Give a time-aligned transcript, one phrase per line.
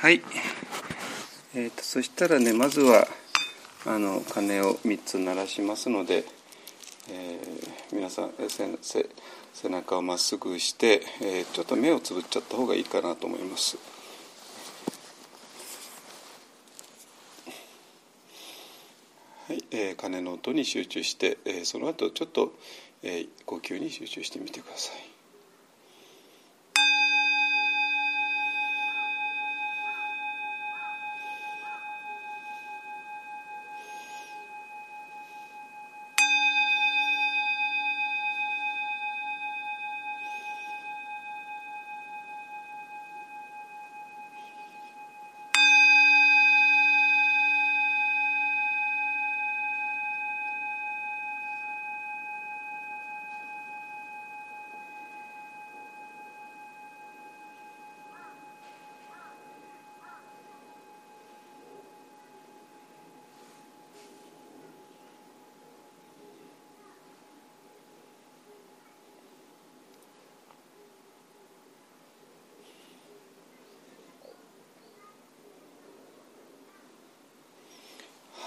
[0.00, 0.22] はい、
[1.56, 3.08] えーと、そしたらねまずは
[3.84, 6.24] あの鐘を3つ鳴らしますので、
[7.10, 8.78] えー、皆さん背
[9.52, 13.76] 背中をまっすぐして、えー、ちょっと目をつぶっちゃった方がいいかなと思います。
[19.48, 22.52] はい、えー、鐘の音に集中して、えー、その後ちょっと、
[23.02, 25.17] えー、呼吸に集中してみてください。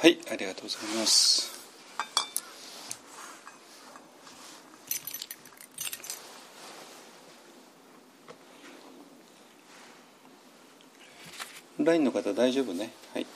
[0.01, 1.51] はいありがとうございます。
[11.77, 12.91] ラインの方大丈夫ね？
[13.13, 13.27] はい。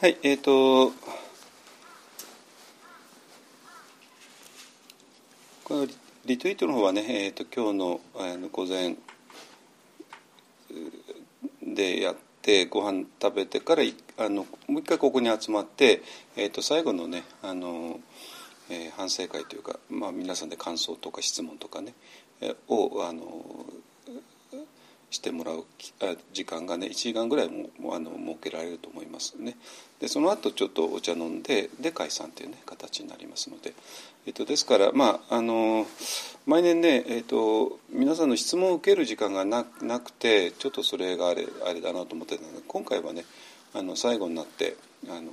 [0.00, 0.92] はいえっ、ー、と
[5.62, 5.86] この
[6.26, 8.96] リツイートの方はね、えーと、今日のあの午前
[11.80, 13.82] でやってご飯食べてから
[14.18, 16.02] あのもう一回ここに集まって、
[16.36, 18.00] えーと、最後のねあの、
[18.68, 21.94] えー、反省会というか、まあ、皆さんで感想とか質問とかね、
[22.42, 23.24] えー、をあの
[25.10, 25.64] してもらう
[26.32, 29.56] 時間がね1時間ぐらいもあの設けられると思いますね。
[30.00, 33.74] でその後ちょっとお茶飲んでで解散というね形になりますので、
[34.26, 35.86] えっと、ですからまああの
[36.46, 43.24] 毎年ね、えっと、皆さんの質問を受ける時間がななくてちょっとそれがあれあれだなと思ってたので今回はね
[43.74, 44.76] あの最後になって
[45.08, 45.30] あの、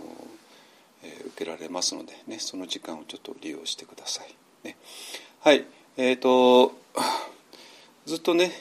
[1.03, 4.35] えー、受けられますのでねその時間をちょっと利用してください。
[4.63, 4.75] ね、
[5.41, 5.65] はい。
[5.97, 6.73] えっ、と
[8.05, 8.51] ずっとね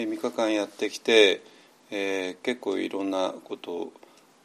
[0.00, 1.42] え3日間やってきて、
[1.90, 3.92] えー、結構いろんなこと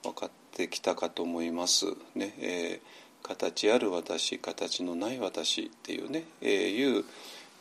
[0.01, 2.33] 分かってきたかと思いますね。
[2.39, 7.05] えー、形ある私形のない私っていうね、えー、いう、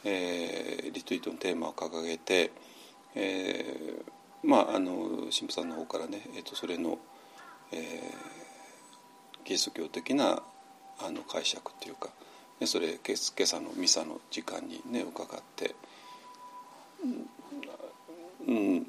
[0.05, 2.51] えー、リツイートのテーマを掲げて、
[3.15, 6.99] えー、まああの神父さんの方からね、えーと、それの、
[7.73, 10.43] えー、キリスト教的な
[10.99, 12.09] あの解釈っていうか、
[12.59, 15.75] ね、それ今朝のミサの時間にね伺って。
[18.47, 18.87] うん。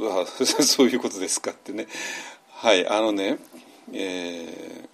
[0.00, 1.86] わ そういうことですかってね。
[2.50, 3.38] はいあのね
[3.92, 4.88] え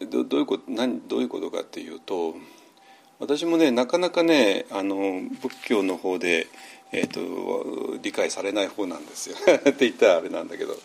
[0.00, 2.34] ー、どどういうこと何どういうことかっていうと
[3.20, 6.46] 私もねなかなかねあの仏教の方で、
[6.90, 9.36] えーと、理解されない方なんですよ。
[9.56, 10.76] って言ったらあれなんだけど。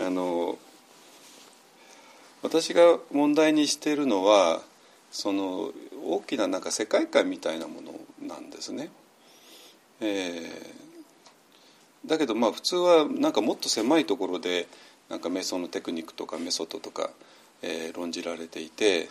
[0.00, 0.58] あの
[2.40, 4.62] 私が問題にしているのは
[5.10, 5.72] その
[6.04, 7.97] 大きななんか世界観みたいなもの
[8.28, 8.90] なんですね。
[10.00, 14.68] えー、だけどまあ普通はなんかもっと狭いところで
[15.08, 17.10] なんか瞑想のテクニックとかメソッドとか、
[17.62, 19.08] えー、論じられていて、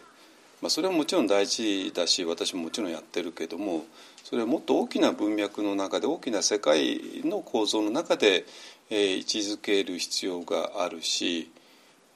[0.61, 3.85] まあ、それはもちろん大事だし私ももちろんやってるけども
[4.23, 8.45] それはもっと大きな文脈の中で大きな世界の構造の中で、
[8.89, 11.51] えー、位置づける必要があるし、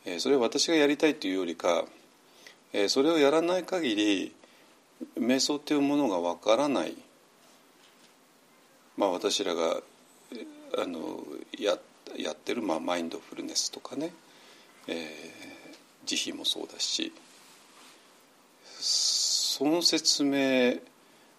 [0.05, 1.85] えー、それは私がやりたいというよりか、
[2.73, 4.35] えー、それをやらない限り
[5.19, 6.95] 瞑想というものがわからない。
[8.97, 9.81] まあ、私らが
[10.77, 11.23] あの
[11.57, 11.77] や
[12.17, 14.13] やってる、まあ、マインドフルネスとかね、
[14.87, 15.05] えー、
[16.05, 17.13] 慈悲もそうだし。
[18.79, 20.79] その説明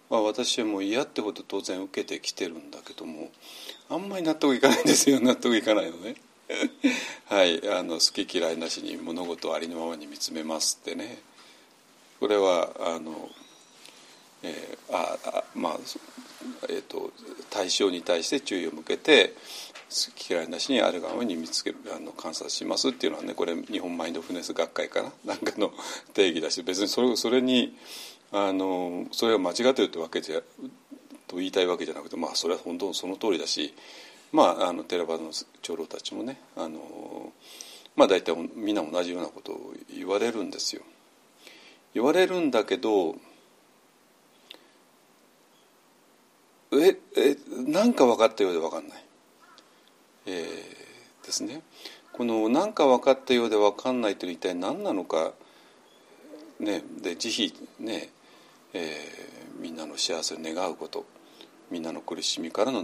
[0.09, 3.31] は私はもう嫌ってほど当然受けてきてるんだけども
[3.89, 5.19] あんまり納得いかないんですよ。
[5.19, 6.15] 納得いかないのね。
[7.25, 7.69] はい。
[7.69, 11.19] あの好き嫌いなしに物事をありのままに見つめますってね。
[12.19, 13.29] これはあの、
[14.43, 15.73] えー、ああまあ
[16.69, 17.11] えーと、
[17.49, 19.33] 対象に対して注意を向けて
[20.29, 25.11] 嫌いなしにあるがままに見つけあの観察しますっていうのはねこれ日本マインドフネス学会かな？
[25.33, 25.71] なんかの
[26.13, 27.77] 定義だし別にそれそれに
[28.31, 30.41] あのそれが間違ってるってわけじゃ
[31.27, 33.73] と言いたいわけじゃなくてまあそれは本当その通りだし
[34.31, 35.31] まああのテラバの
[35.61, 37.31] 長老たちもねあの
[37.95, 40.81] まあ大体みんな同じようなことを言われるんですよ。
[41.93, 43.15] 言われるんだけど
[46.81, 47.37] ええ
[47.69, 49.05] なんか分かったようで分かんない、
[50.25, 51.61] えー、ですね。
[52.11, 55.31] この何か分かったようで分かんないというのは一体何なのか、
[56.59, 58.09] ね、で慈悲ね、
[58.73, 61.05] えー、みんなの幸せを願うこと。
[61.71, 62.83] みんなの苦しみからの、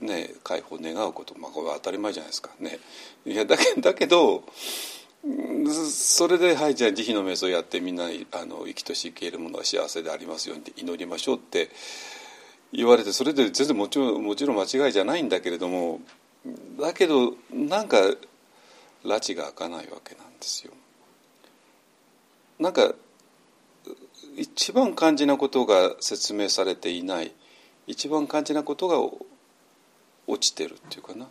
[0.00, 2.50] ね、解放を願うこと、まあ、これは当たり前じゃないですか。
[2.60, 2.78] ね。
[3.24, 4.44] いやだけだけど
[5.90, 11.70] それではいじゃあ慈悲の瞑想をやってみんなあの生きとし生けるものが幸せでありますようにって祈りましょうって
[12.72, 16.00] 言われてそれで全然もちろんもちろん間違いじゃないんだけれども
[16.80, 17.96] だけどなんか
[19.04, 20.72] 拉致が開かないわけなんですよ。
[22.58, 22.94] なんか
[24.36, 27.32] 一番肝心なことが説明されていない
[27.86, 28.98] 一番肝心なことが
[30.26, 31.26] 落ちてるっていうかな。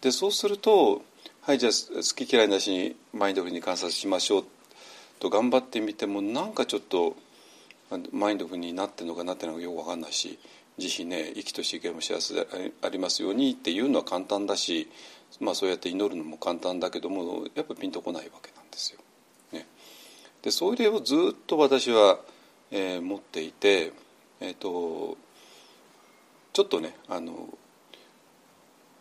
[0.00, 1.02] でそうすると
[1.42, 4.44] はいじゃあ好き嫌いなしにマインドフルに観察しましょう
[5.18, 7.16] と頑張ってみてもなんかちょっと
[8.12, 10.38] マインドフルになってるのかなってるのかよく分かんないし
[10.78, 12.46] 慈悲ね生きとし生けも幸せで
[12.82, 14.88] ありますようにっていうのは簡単だし、
[15.40, 19.00] まあ、そうやって祈るのも簡単だけどもやっぱピンとこないわけなんですよ。
[19.52, 19.66] ね、
[20.42, 22.20] でそれをずっと私は、
[22.70, 23.92] えー、持っていて、
[24.40, 25.18] えーと、
[26.52, 27.48] ちょっとねあの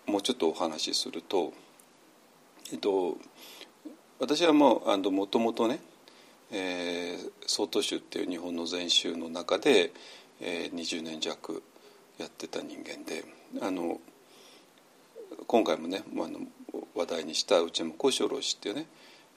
[0.07, 1.53] もうちょっとお話しすると。
[2.71, 3.17] えっと、
[4.19, 5.79] 私はもうあのもともとね、
[6.51, 9.91] えー、曹洞宗っていう日本の禅宗の中で、
[10.41, 11.61] えー、20年弱
[12.17, 13.23] やってた人間で
[13.61, 13.99] あの
[15.47, 16.39] 今回もねまあの
[16.95, 18.85] 話題にした内山幸四郎氏っていうね、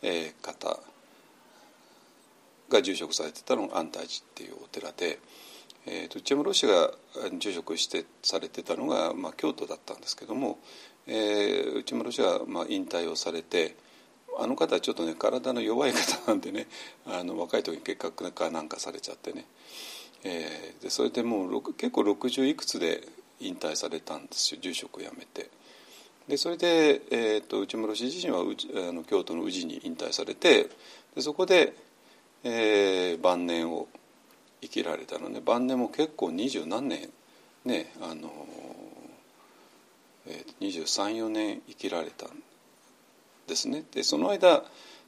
[0.02, 0.78] えー、方
[2.68, 5.18] が住職されてたのが安泰寺っていうお寺で、
[5.86, 6.90] えーと、内山老師が
[7.38, 10.58] 住職してされてたのが、まあ、京都だったんですけども、
[11.06, 13.76] えー、内村氏はまあ引退をされて
[14.38, 16.66] あの方はちょっとね体の弱い方なんでね
[17.06, 19.44] あの若い時に結核かなんかされちゃってね、
[20.24, 23.02] えー、でそれでもう結構60いくつで
[23.40, 25.50] 引退されたんですよ住職を辞めて。
[26.28, 30.68] でそれで、えーと、内村氏自身はあの京都の宇治に引退されて
[31.16, 31.74] でそこで、
[32.44, 33.88] えー、晩年を
[34.60, 37.08] 生きられたので晩年も結構二十何年
[37.64, 38.30] ねあの
[40.60, 42.30] 2324年生きられたん
[43.52, 43.84] ですね。
[43.92, 44.64] でその間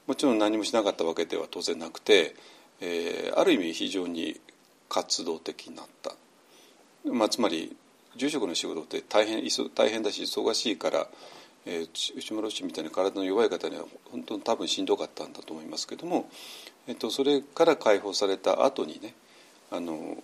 [0.07, 2.37] もちろん何もしなかったわけでは当然なくて、
[2.81, 4.39] えー、ある意味非常に
[4.89, 6.13] 活動的になった、
[7.11, 7.75] まあ、つまり
[8.17, 9.43] 住職の仕事って大変
[9.75, 11.09] 大変だし忙しいから、
[11.65, 16.29] えー、内村氏みたいな体の弱い方には本当に多分しんどかったんだと思いますけども、
[16.87, 19.15] えーと、それから解放された後にね
[19.71, 20.19] あの、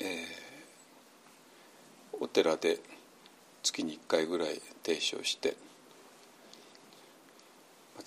[0.00, 0.06] えー、
[2.18, 2.78] お寺で
[3.62, 5.56] 月に1回ぐらい提唱して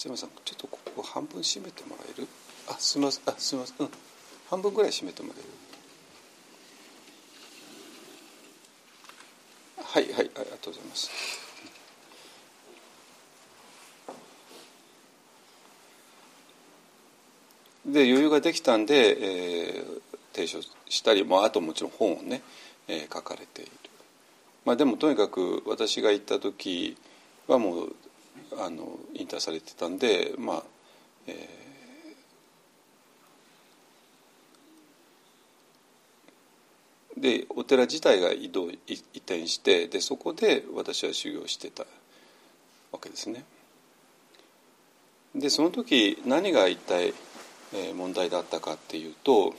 [0.08, 0.30] 山さん。
[0.46, 2.28] ちょっとここ半分閉めてもらえる？
[2.70, 3.24] あすみません。
[3.26, 3.78] あすみません。
[3.80, 3.90] うん。
[4.50, 5.48] 半分ぐらい閉めてもらえる。
[9.84, 11.10] はいはいありがとうございます。
[17.86, 20.02] で余裕ができたんで、えー、
[20.32, 22.44] 提唱したり、まあ、あともちろん本をね、
[22.88, 23.72] えー、書かれている。
[24.64, 26.96] まあ、でもとにかく私が行った時
[27.48, 27.96] はもう
[28.58, 30.64] あの引退されてたんでまあ、
[31.28, 38.78] えー、でお寺自体が移動移
[39.18, 41.84] 転してでそこで私は修行してた
[42.92, 43.44] わけですね。
[45.36, 47.14] でその時何が一体
[47.96, 49.54] 問題だったかっていうと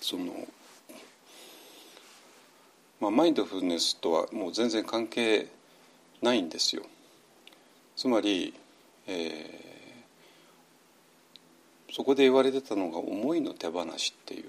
[0.00, 0.24] その
[3.04, 5.48] まあ、マインドフルネスとはもう全然関係
[6.22, 6.84] ないんですよ。
[8.04, 8.52] つまり、
[9.06, 14.44] えー、そこで言われてたのが思いの手放しっていう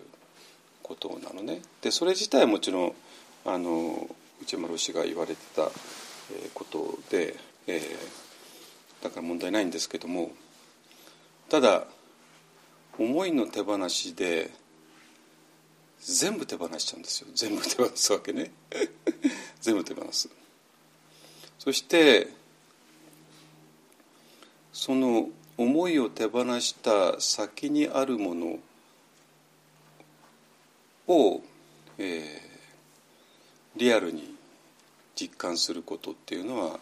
[0.83, 1.61] ことなのね。
[1.81, 2.93] でそれ自体はもちろん
[3.45, 4.09] あの
[4.41, 5.69] 内丸氏が言われてた
[6.53, 10.31] ことで、えー、だから問題ないんですけども
[11.47, 11.85] ただ
[12.99, 14.51] 思いの手放しで
[16.01, 17.29] 全部手放しちゃうんですよ。
[17.33, 18.51] 全部手放すわけね。
[19.61, 20.29] 全部手放す。
[21.57, 22.43] そして
[24.77, 28.59] その思いを手放した先にあるもの
[31.07, 31.41] を、
[31.97, 34.35] えー、リアルに
[35.15, 36.77] 実感することっていうのは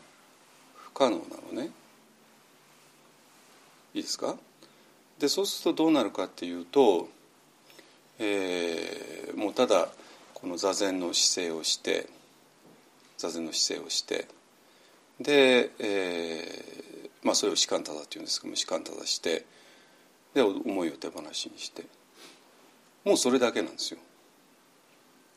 [0.75, 1.23] 不可能な
[1.53, 1.69] のね。
[3.93, 4.37] いいですか？
[5.19, 7.07] でそうするとどうなるかっていうと
[8.17, 9.89] えー、もうただ
[10.33, 12.07] この座禅の姿勢をして
[13.19, 14.27] 座禅の姿勢をして
[15.21, 16.92] で、えー
[17.23, 19.45] まあ、それを士官ただっていうんですけども士官ただして
[20.33, 21.83] で思いを手放しにして
[23.05, 23.99] もうそれだけなんですよ。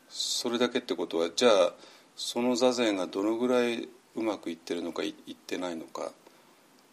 [0.08, 1.74] それだけってことはじゃあ
[2.14, 6.12] その座禅がどのぐらいうまくいってるのかいってないのかっ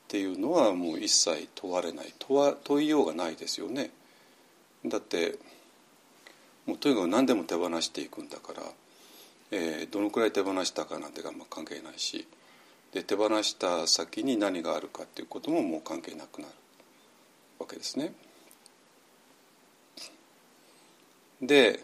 [0.07, 3.91] ていうのはもう一切問われない問わ問いようがないですよね。
[4.85, 5.37] だって
[6.65, 8.61] もうとにかく何でも手放していくんだから、
[9.51, 12.27] えー、どのくらい手放したかなんてがま関係ないし
[12.93, 16.53] で手放した先に何があるかっていうことももう関係なくなる
[17.59, 18.13] わけですね。
[21.41, 21.79] で,、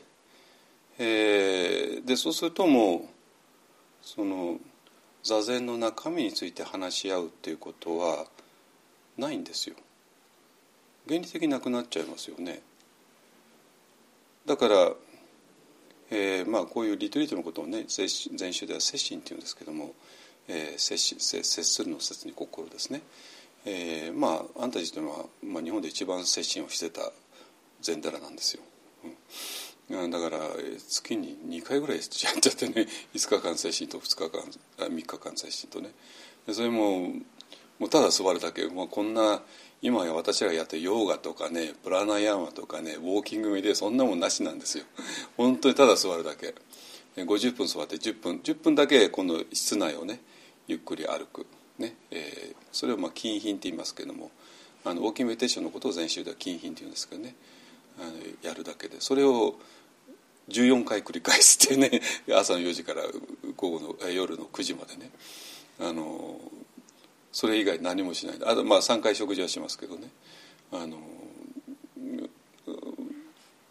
[0.99, 3.01] えー、でそうするともう
[4.01, 4.57] その
[5.23, 8.25] 座禅の中身について話し合うっていうことは
[9.17, 9.75] ないんですよ。
[11.07, 12.61] 原理的なくなっちゃいますよね。
[14.45, 14.93] だから、
[16.11, 19.93] えー、まあこういうリトリートのことをね禅宗では「接心」っていうんですけども、
[20.49, 23.01] えー、接接接するの説に心ですね。
[23.65, 27.11] えー、まああんたたちというのは、まあ、日本で一番接心をしてた
[27.81, 28.63] 禅寺なんですよ。
[29.91, 30.39] うん、だから
[30.87, 35.93] 月に2回ぐらいやっちゃって ね5日間接心と2日間3日間接心とね。
[36.51, 37.13] それも
[37.77, 39.41] もうただ座るだけ、まあ、こんな
[39.81, 44.85] 今や私がやってるヨーガとかねプラナヤーマとかねウォーキングでそんなもんなしなんですよ。
[45.37, 46.55] 本当にただ座るだけ。
[47.15, 50.21] 50分座って10分10分だけこの室内をね
[50.69, 51.47] ゆっくり歩く、
[51.79, 51.95] ね。
[52.11, 54.29] えー、それをまあ金品って言いますけども
[54.85, 57.35] あのウォーキングメディテーションのことを禅宗では金品って言うんですけどね。
[57.99, 58.11] あの
[58.47, 59.01] やるだけで。
[59.01, 59.55] それを
[60.47, 63.01] 14回繰り返すってね 朝の4時から
[63.57, 65.11] 午後の夜の9時までね。
[65.79, 66.39] あの
[67.31, 70.11] それ以外何もしないあとまあ3回食事はしますけどね。
[70.71, 70.99] あの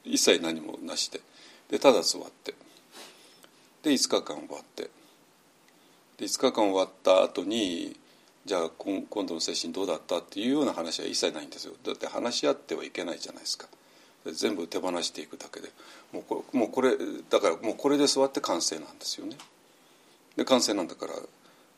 [0.04, 1.20] 一切何もなしで。
[1.70, 2.54] でただ座って。
[3.84, 4.90] で5日間終わって。
[6.18, 7.96] で5日間終わった後に
[8.44, 11.74] じゃあ今度の精神どうだったっていうような話は一切ないんですよ。
[11.84, 13.66] だって話し合ってはいけないじゃないですか。
[14.32, 15.68] 全部手放していくだけで。
[16.12, 16.96] もうこれもうこれ
[17.28, 19.36] だからもうこれで座って完成なんですよね。
[20.36, 21.12] で完成なんだから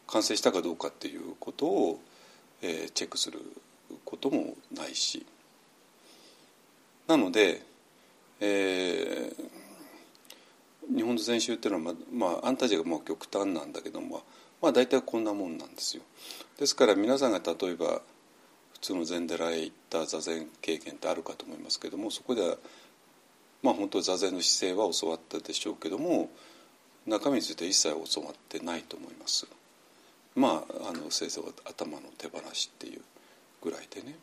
[0.06, 2.00] 完成したかどうかっていうことを、
[2.62, 3.40] えー、チェックする
[4.04, 5.26] こともないし。
[7.08, 7.62] なので、
[8.38, 9.59] えー、
[10.94, 14.22] 日本の禅宗っていうのは、まあ、まあ、アンタジがもう極端なんだけども、
[14.60, 16.02] まあ、大体こんなもんなんですよ。
[16.58, 18.02] ですから皆さんが例えば
[18.74, 22.56] 普通の禅寺へ行った座禅経験ってあるかと思いますけどもそこでは
[23.62, 26.30] まあ本当座禅の姿勢は教わったでしょうけども
[27.06, 29.46] 中身について一切教わってないと思います。
[30.34, 33.00] まああの先生は頭の手放しっていう
[33.62, 34.16] ぐらいでね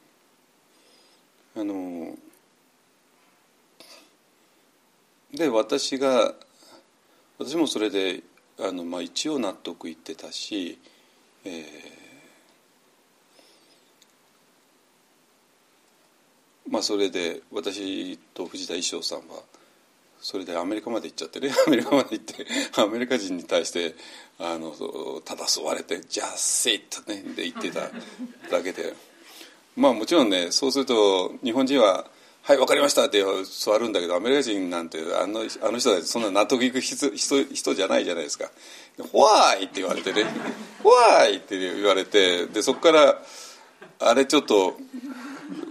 [1.55, 2.15] あの
[5.33, 6.33] で私が
[7.39, 8.21] 私もそれで
[8.59, 10.79] あの、まあ、一応納得いってたし、
[11.45, 11.63] えー、
[16.71, 19.43] まあそれで私と藤田衣装さんは
[20.19, 22.47] それでアメリカまで行っちゃってねアメリカまで行って
[22.81, 23.93] アメリカ人に対して
[24.39, 24.73] あの
[25.23, 27.91] ただ座れて「ジャスセイトね」で言ってた
[28.49, 28.95] だけで。
[29.75, 32.09] まあもちろんねそうすると日本人は
[32.47, 38.49] 「はい分かりました」って座るんだけどアメリカ人なんてあのあの人たちそんな納得いく人人じゃないじゃないですか
[39.11, 40.25] 「ホワイ!」って言われてね
[40.81, 43.21] 「ホワイ!」って言われてでそこから
[43.99, 44.77] あれちょっと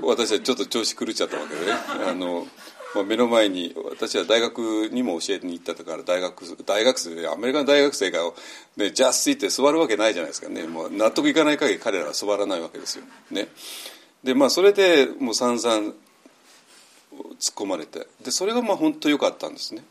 [0.03, 1.73] 私はちょっと調子狂っちゃったわけでね
[2.07, 2.47] あの
[2.95, 8.21] まあ、目の前に私は大学にも教えに行ったから大学大学生でアメリカの大学生が、
[8.77, 13.05] ね、ジャスって座るわけないじゃないですかねもう納得いかない限り彼らは座らないわけですよ。
[13.31, 13.49] ね、
[14.25, 15.93] でまあそれでもう散々
[17.39, 18.07] 突っ込まれて。
[18.25, 19.85] でそれがまあ本当良かったんですね。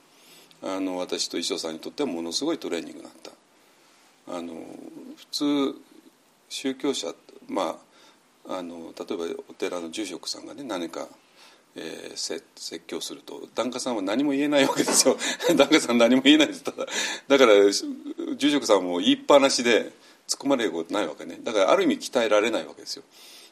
[0.63, 3.31] あの私と衣装さんにとってはものすごいトレーニングになった。
[4.37, 4.53] あの
[5.17, 5.75] 普通
[6.49, 7.13] 宗教者
[7.47, 7.77] ま
[8.47, 11.07] ああの例えばお寺の住職さんがね何か
[11.77, 15.17] えー、説教すると檀家さんは何も言えないわけですよ。
[15.57, 16.63] 檀家さん何も言えないです。
[16.63, 16.85] ただ
[17.27, 19.91] だから住職さんも言いっぱなしで
[20.27, 21.37] 突っ込まれることないわけね。
[21.43, 23.03] だからある意味鍛えられないわけですよ。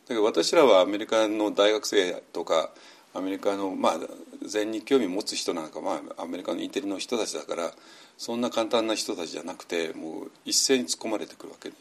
[0.08, 2.72] だから私らはアメリカの大学生とか
[3.14, 4.00] アメリカのまあ
[4.46, 7.72] 禅に興味持つ人なんかまあアメリカのインテリの人たちだから
[8.18, 11.70] そんな簡単な人たちじゃなくてもう一斉に突っ込まれてくるわけ。
[11.70, 11.76] ね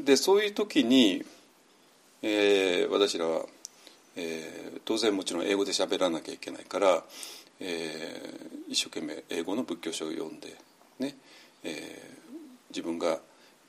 [0.00, 1.24] でそういう時に、
[2.22, 3.46] えー、私らは
[4.20, 7.04] えー、当然もちろん英語で喋らなきゃいけないから、
[7.60, 10.48] えー、一生懸命英語の仏教書を読んで
[10.98, 11.14] ね、
[11.62, 11.72] えー、
[12.70, 13.20] 自分が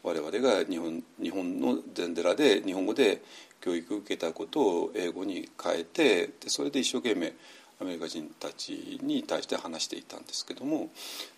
[0.01, 3.21] 我々が日本日本の禅寺で日本語で
[3.61, 7.33] 教育を受けたことを英語に変えてでそれで一生懸命
[7.81, 10.89] アメリカ人たちに対して話していたんですけども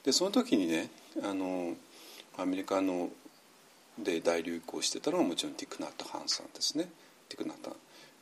[0.03, 0.89] でその時にね
[1.23, 1.75] あの
[2.37, 3.09] アメリカの
[3.97, 6.89] で大流行してたのはもちろんティクナット・ハンさんですね。
[7.29, 7.75] ティクナット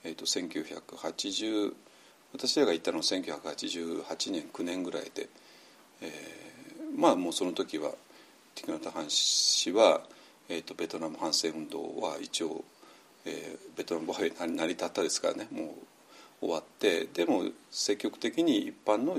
[0.03, 1.73] えー、と1980
[2.33, 5.27] 私らが行ったのは1988年9年ぐらいで、
[6.01, 7.91] えー、まあもうその時は
[8.55, 10.01] ティクナタ・ハン氏は、
[10.47, 12.63] えーと、ベトナム反戦運動は一応、
[13.25, 15.75] えー、ベトナム防衛成り立ったですからねも
[16.41, 19.17] う終わってでも積極的に一般の、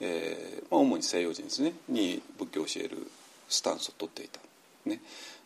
[0.00, 3.10] えーまあ、主に西洋人ですねに仏教を教える
[3.48, 4.40] スタンスを取っていた。
[4.84, 5.00] ね、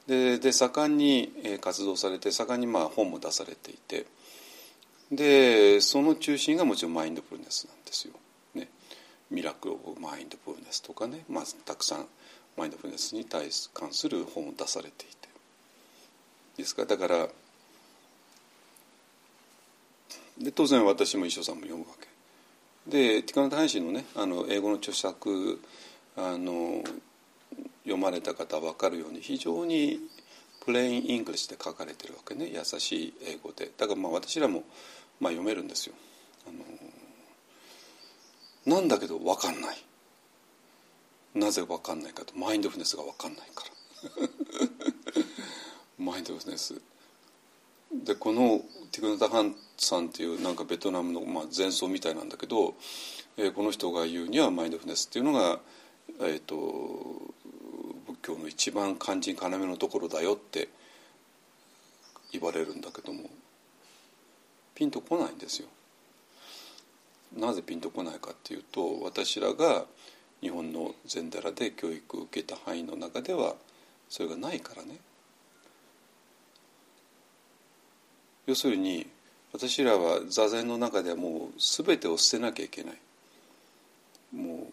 [0.07, 4.07] でで盛んに活動されて盛んにまあ本も出されていて
[5.13, 8.15] でその中心がもちろんマインドフルネスなんですよ。
[8.55, 8.69] ね、
[9.31, 12.07] ミラクル・オブ・マインドフルネスとかね、まあ、たくさん
[12.57, 15.29] マインドフルネスに対関する本を出されていて
[16.57, 17.29] ですからだから
[20.39, 22.09] で当然私も一照さんも読むわけ。
[22.91, 25.61] でティク・ナット・ハン大師のねあの英語の著作
[26.17, 26.83] あの
[27.85, 30.01] 読まれた方は分かるように非常に
[30.65, 32.51] plain English で書かれてるわけね。
[32.53, 33.71] 優しい英語で。
[33.77, 34.65] だからまあ私らも
[35.21, 35.95] まあ読めるんですよ。
[36.47, 36.51] あ
[38.71, 39.77] のなんだけど分かんない。
[41.35, 42.37] なぜ分かんないかと。
[42.37, 43.73] マインドフネスが分かんないから。
[46.05, 46.75] マインドフネス。
[47.93, 52.75] でこのティクナタ・ハンさんっていうなんかベトナムの、まあ、前奏みたいなんだけど、
[53.37, 55.61] えー、この人が言うにはマインドフネスっていうのが、
[56.21, 56.55] えーと、
[58.07, 60.69] 仏教の一番肝心要のところだよって
[62.33, 63.31] 言われるんだけども
[64.75, 65.69] ピンとこないんですよ。
[67.37, 69.85] なぜピンとこないかっていうと私らが
[70.41, 73.55] 日本の禅寺で教育を受けた範囲の中では
[74.09, 74.99] それがないからね。
[78.47, 79.07] 要するに
[79.53, 82.95] 私らは座禅の中ではもう全てを捨てなきゃいけない。
[84.35, 84.69] も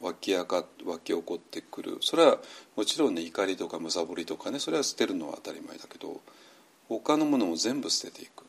[0.00, 1.98] う湧き上が湧き起こってくる。
[2.00, 2.38] それは
[2.76, 6.20] もちろんね怒りとかむさぼりとかねそれは捨てるのは当たり前だけど
[6.88, 8.44] 他のものも全部捨てていく。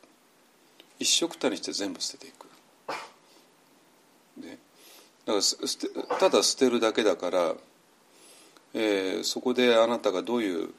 [0.98, 2.46] 一色たにして全部捨てていく。
[4.40, 4.58] ね、
[5.26, 7.54] だからただ捨てるだけだから、
[8.74, 10.70] えー、そこであなたがどういう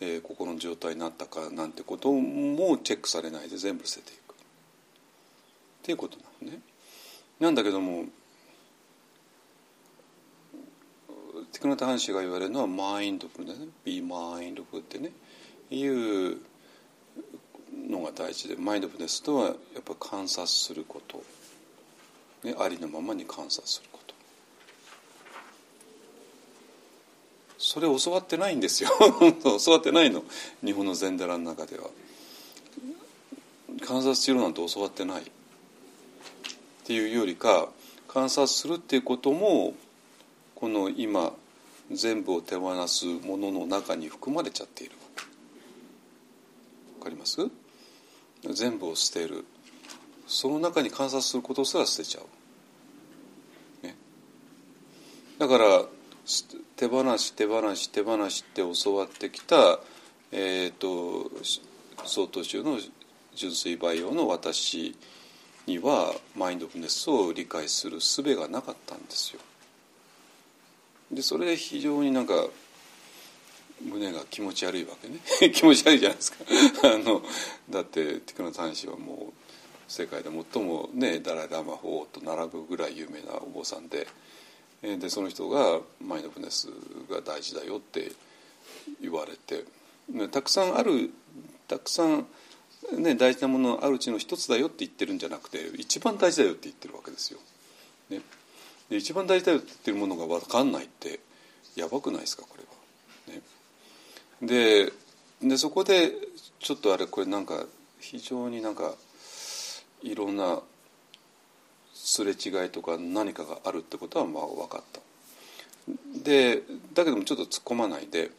[0.00, 4.32] えー、心の状態になったかなんてこともチェックされないで全部捨てていく。
[4.32, 4.34] っ
[5.82, 6.60] ていうことなのね。
[7.38, 8.06] なんだけども
[11.52, 15.12] ティクナタ・ハン氏が言われるのはマインドフルだね「be mindful」ってね。
[15.70, 16.38] いう
[17.88, 21.22] のが大事でマインドフルネスとはやっぱ観察すること、
[22.42, 24.14] ね、ありのままに観察すること
[27.62, 28.90] それ教わってないんですよ。
[29.62, 30.24] 教わってないの。
[30.64, 31.90] 日本の禅寺の中では。
[33.82, 35.22] 観察しろなんて教わってない。
[35.22, 35.24] っ
[36.84, 37.68] ていうよりか
[38.08, 39.74] 観察するっていうことも
[40.54, 41.34] この今
[41.92, 44.94] 全部を手放すものの中に含まれちゃっている。
[46.98, 47.46] わかります？
[48.42, 49.44] 全部を捨てる。
[50.26, 52.20] その中に観察することすら捨てちゃ
[53.82, 53.96] う、ね、
[55.38, 55.84] だから
[56.76, 59.80] 手放し手放し手放しって教わってきた、
[60.30, 61.30] えーと、
[62.04, 62.78] 曹洞宗の
[63.34, 64.96] 純粋培養の私
[65.66, 69.40] にはマインドフルネスを理解する術がなかったんですよ。
[71.10, 72.34] でそれで非常になんか
[73.82, 75.18] 胸が気持ち悪いわけね
[75.52, 76.38] 気持ち悪いじゃないですか
[76.94, 77.22] あの
[77.68, 84.06] だってティクナ・タン氏はもう世界で最もねダライ・ラマ法と並ぶぐらい有名なお坊さんで。
[84.82, 86.68] でその人がマインドフルネス
[87.10, 88.12] が大事だよって
[89.00, 89.64] 言われて
[90.28, 91.10] たくさんある
[91.68, 92.26] たくさん、
[92.98, 97.38] ね、大事なものあるうちの一つだよって言ってるんじゃなくて一番大事だよって言ってるわけですよ。
[98.08, 98.20] ね、
[98.88, 101.20] で一番大事だよって言ってるものが分かんないって
[101.76, 102.64] やばくないですかこれ
[103.34, 103.38] は。
[103.38, 103.42] ね、
[104.42, 104.92] で
[105.42, 106.12] でそこで
[106.58, 107.66] ちょっとあれこれなんか
[108.00, 108.94] 非常になんか
[110.02, 110.60] いろんな
[112.02, 115.00] すれ違いとか何かがあるってことはまあ分かった。
[116.24, 116.62] で
[116.94, 118.30] だけどもちょっと突っ込まないで、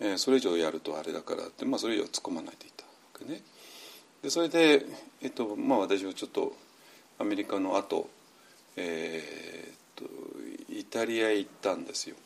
[0.00, 3.42] えー、それ以上やるとあれだからって、まあ、それ以上突っ込まないでいたわけね。
[4.22, 4.86] でそれで、
[5.22, 6.54] えっとまあ、私はちょっと
[7.18, 8.08] アメリカの後、
[8.76, 10.08] えー、っ
[10.68, 12.16] とイタリアへ行ったんですよ。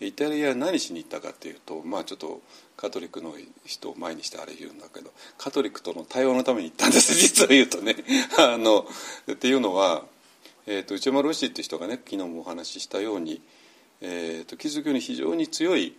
[0.00, 2.40] イタリア何しに行ったかっていうとまあちょっと
[2.82, 3.32] カトリックの
[3.64, 7.94] 人を前にしてあれ言うんだけどカトリックとの対話のために行ったんです 実は言うとね。
[8.36, 8.88] あの
[9.30, 10.04] っていうのは、
[10.66, 13.40] えーと、内山ロシっていう人がね昨日もお話ししたように、
[14.00, 15.94] えーと、キリスト教に非常に強い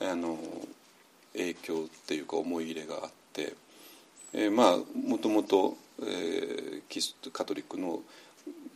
[0.00, 0.36] あの
[1.34, 3.54] 影響っていうか思い入れがあって、
[4.32, 8.02] えー、まあもともとえ、キスカトリックの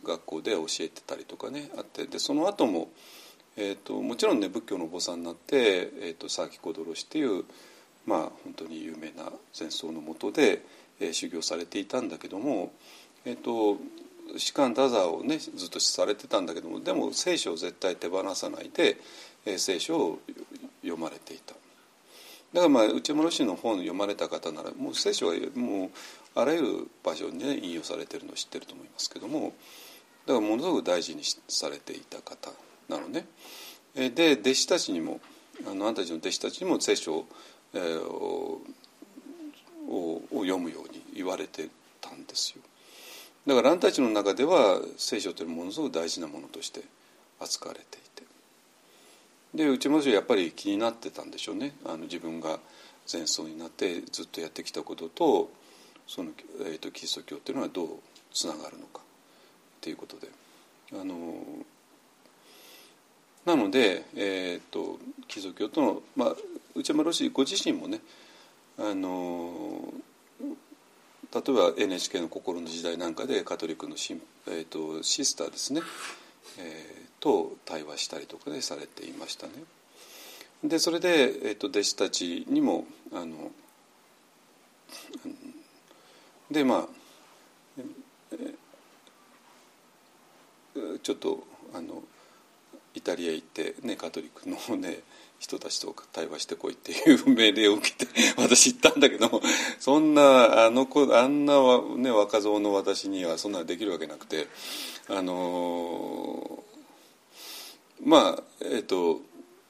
[0.05, 2.87] 学校で教えてたりとかねあってでその後も
[3.61, 7.43] えーと、もちろんね仏教のお坊さんになって、えーと、佐々木小泥氏っていう
[8.05, 10.63] まあ本当に有名な禅僧のもとで、
[11.01, 12.71] えー、修行されていたんだけども、
[13.25, 13.77] えーと、
[14.37, 18.95] 士官多座をねずっとされてたんだけどもでも聖書を絶対手放さないで、
[19.45, 20.19] えー、聖書を
[20.81, 21.53] 読まれていた。
[22.53, 25.89] だからまあ内村氏の本読まれた方ならもう聖書はもう
[26.33, 29.53] あらゆる場所に、ね、引用されてるのを知ってると思いますけども
[30.25, 32.49] だからものすごく大事にされていた方
[32.89, 33.27] なのね。
[33.95, 35.19] で弟子たちにも
[35.65, 37.25] あのあんたたちの弟子たちにも聖書を,、
[37.73, 38.61] えー、を
[40.31, 41.69] 読むように言われて
[42.01, 42.61] たんですよ。
[43.47, 46.81] だからあんたたちの中では聖書というものすごく大事なものとして
[47.39, 48.23] 扱われていて
[49.55, 52.59] で内村氏はやっぱり気になってたんでしょうねあの自分が
[53.11, 55.49] 前奏になってずっとやってきたことと
[56.05, 57.87] その、えーと、キリスト教っていうのはどう
[58.31, 59.03] つながるのかっ
[59.81, 60.27] ていうことで
[60.93, 61.15] あの
[63.45, 66.35] なので、えーと、キリスト教との、まあ、
[66.75, 68.01] 内山ロシご自身もね
[68.77, 69.93] あの
[71.33, 75.81] 例えば NHK の「心の時代」なんかでカトリックのシ,、えーと、シスターですね、
[76.57, 79.53] えー、と対話したりとかでされていましたね。
[80.63, 83.51] でそれで、えー、と弟子たちにもあの
[86.51, 86.87] でまあ、
[91.03, 92.03] ちょっとあの
[92.93, 94.99] イタリア行ってねカトリックのね
[95.39, 99.41] 人たちと対話してこいっていう命令を受けて 私行ったんだけど
[99.79, 101.53] そんなあの子あんな、
[101.95, 104.47] ね、若造の私にはそんなできるわけなくて
[105.07, 106.63] あの
[108.03, 109.21] まあえっと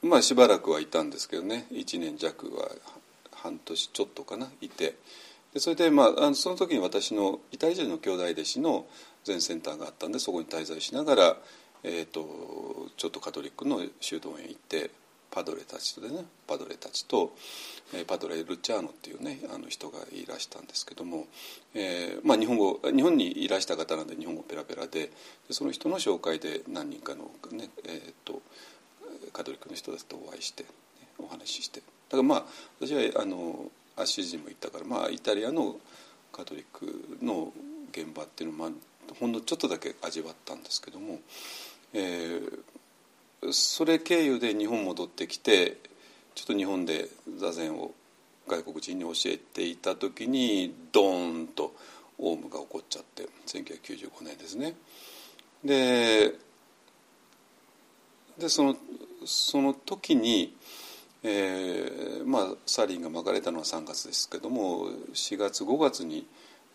[0.02, 2.70] まあしばらくはいたんですけどね1年弱は
[3.32, 4.96] 半年ちょっとかないて。
[5.52, 8.86] でそれで、まあ、あのその時に私のイタリア人の兄弟弟子の
[9.24, 11.36] 全センターがあったんでそこに滞在しながら、
[11.82, 14.90] えーと、ちょっとカトリックの修道院行って
[15.30, 17.32] パドレたちとでねパドレたちと、
[17.94, 21.26] えー、パドレ・ルチャーノっていうねあの人がいらしたんですけども、
[21.74, 25.10] えーまあ、日本語日本にいらした方なんで日本語ペラペラでで
[25.50, 28.42] その人の紹介で何人かの、ねえーと、
[29.32, 30.68] カトリックの人たちとお会いして、ね、
[31.18, 31.80] お話しして。
[31.80, 32.44] だからまあ
[32.80, 35.76] 私はあのアッシュ人も行ったからまあイタリアの
[36.32, 37.52] カトリックの
[37.92, 41.18] 現場っていうのを、まあ、ほんのちょっとだけ味わったんですけども、
[41.92, 45.78] えー、それ経由で日本戻ってきて
[46.34, 47.92] ちょっと日本で座禅を
[48.46, 51.74] 外国人に教えていた時にドーンと
[52.18, 54.74] オウムが起こっちゃって1995年ですね。
[55.64, 56.34] で
[58.38, 58.76] でその
[59.26, 60.56] その時に、
[61.22, 66.26] えーまあ、サリンが巻かれたのは3月ですけども4月5月に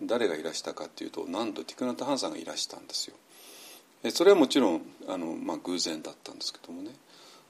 [0.01, 3.15] 誰がいらしたかっていうとなんとティクナタ・ハンさんがいらしたんですよ。
[4.11, 6.91] それはもちろんあの、まあ、偶然だったんですけどもね。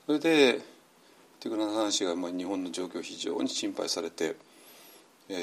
[0.06, 0.62] それで
[1.40, 4.36] ティク・ナット・ハン師が、まあ、日本の状況を非常に心配されて、
[5.30, 5.34] え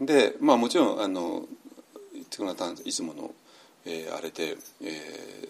[0.00, 1.44] ー、でまあもちろんあの
[2.30, 3.30] ティク・ナット・ハンいつもの、
[3.84, 5.48] えー、あれで、えー、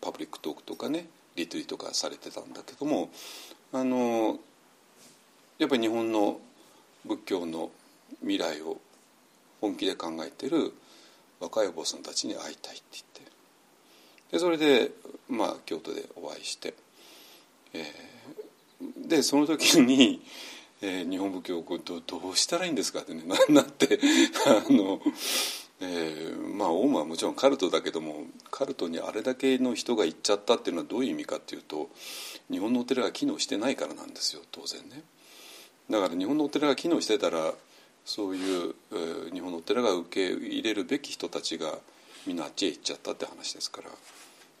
[0.00, 3.10] public talk とかねリトリートかされてたんだけども
[3.72, 4.38] あの
[5.58, 6.40] やっぱり日本の
[7.04, 7.70] 仏教の
[8.20, 8.80] 未来を
[9.60, 10.72] 本気で考えてる
[11.40, 13.32] 若いお坊さんたちに会いたいって言って
[14.32, 14.90] でそれで、
[15.28, 16.74] まあ、京都でお会いして、
[17.72, 20.20] えー、でその時に、
[20.82, 23.98] えー、日本仏教をどどうしたらいいんですかってね なって
[24.46, 25.00] あの、
[25.80, 31.88] えー、まあオウムはもちろんカルトだけどもカルトにあれだけの人が行っちゃったっていうのはどういう意味かっていうと
[32.50, 35.02] 日本のお寺が機能してないからなんですよ当然ね。
[35.88, 37.54] だから日本のお寺が機能してたら
[38.08, 38.74] そういう、
[39.28, 41.78] え、日本の寺が受け入れるべき人たちが
[42.26, 43.90] みんなあっちへ行っちゃったって話ですから。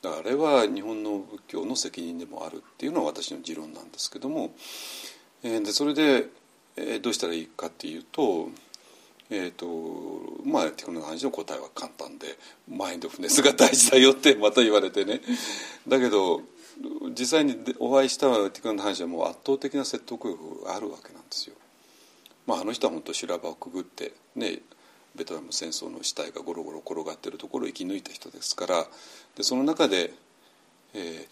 [0.02, 4.54] だからあれは日本の仏教の責任でもあるっていうのは私の持論なんですけども、
[5.42, 6.26] え、でそれで、
[6.76, 8.50] え、どうしたらいいかっていうと
[9.30, 9.66] えーと
[10.46, 15.20] まあ、テクノ話の答えは簡単でマインドフネスが大事だよってまた言われてね。
[15.86, 16.42] だけど
[17.10, 21.56] 実際にお会いしたテクノの話はもう圧倒的な説得力があるわけなんですよ。
[22.48, 24.60] まあ、あの人は本当修羅場をくぐってね
[25.14, 28.86] ベトナム戦争の死体がゴロゴロ転がってるところを生き抜いた人ですから
[29.36, 30.14] でその中で、
[30.94, 31.28] え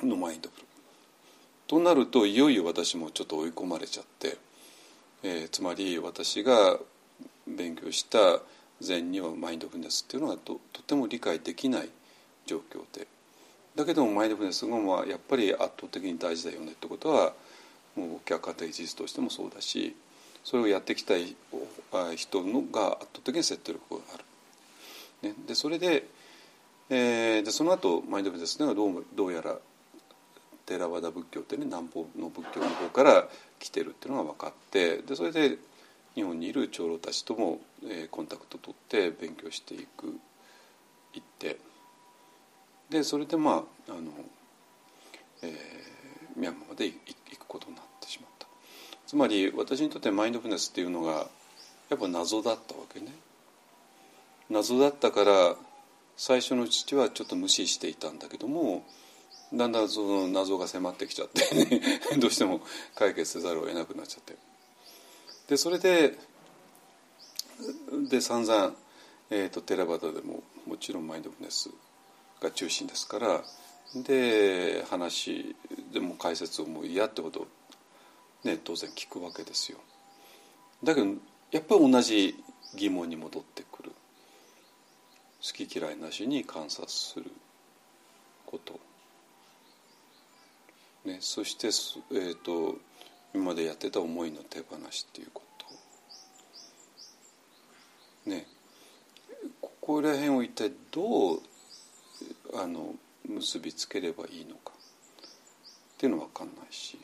[0.00, 0.66] ー、のマインドフル
[1.68, 4.36] となるといよいよ私もちょっと追い込まれちゃって、
[5.22, 6.76] えー、つまり私が
[7.46, 8.40] 勉強した
[8.80, 11.88] 禅にはマインドフルネスっていうのはととても理解できない
[12.46, 13.06] 状況で。
[13.76, 14.76] だけどもマインドフルネスが
[15.06, 17.32] やっぱり圧倒的に大事だよねってことは
[17.94, 19.94] もう客観的事実としてもそうだし
[20.44, 21.36] それをやってきたい
[22.16, 24.24] 人のが圧倒的に説得力がある。
[25.30, 26.04] ね、でそれで,、
[26.90, 29.58] えー、でその後マインドフルネスがどうどうやら
[30.66, 33.28] テラワダ仏教ってね南方の仏教の方から
[33.58, 35.58] 来てるっていうのが分かってでそれで
[36.14, 40.18] 日本にいる長老たちとも、えー、コンタクト取って勉強していく
[41.14, 41.58] 行って
[42.90, 44.10] でそれでまああの、
[45.42, 46.94] えー、ミャンマーまで行
[47.38, 47.91] くことになった
[49.12, 51.26] つまり私にとってマインドフルネスっていうのが
[51.90, 53.12] やっぱ謎だったわけね。
[54.48, 55.54] 謎だったから
[56.16, 58.86] 最初の父はちょっと無視していたんだけども
[59.52, 61.82] だんだんその謎が迫ってきちゃってね
[62.16, 62.62] どうしても
[62.94, 64.34] 解決せざるを得なくなっちゃって。
[65.46, 66.18] でそれで
[68.08, 68.74] で散々、
[69.28, 71.68] えーと、テラバダでももちろんマインドフルネス
[72.40, 73.44] が中心ですから
[73.94, 75.54] で話
[75.92, 77.46] でも解説をもう嫌ってことを、
[78.44, 79.78] ね、当然聞くわけですよ。
[80.82, 81.06] だけど
[81.52, 82.34] やっぱり同じ
[82.74, 83.92] 疑問に戻ってくる。
[85.42, 87.30] 好き嫌いなしに観察する
[88.46, 88.78] こと、
[91.04, 91.66] ね、そして、
[92.16, 92.76] えーと、
[93.34, 95.42] 今までやってた思いの手放しっていうこ
[98.24, 98.30] と。
[98.30, 98.46] ね
[99.60, 101.40] ここら辺を一体どう
[102.54, 104.72] あの結びつければいいのか。
[104.72, 106.98] っていうのは分かんないし。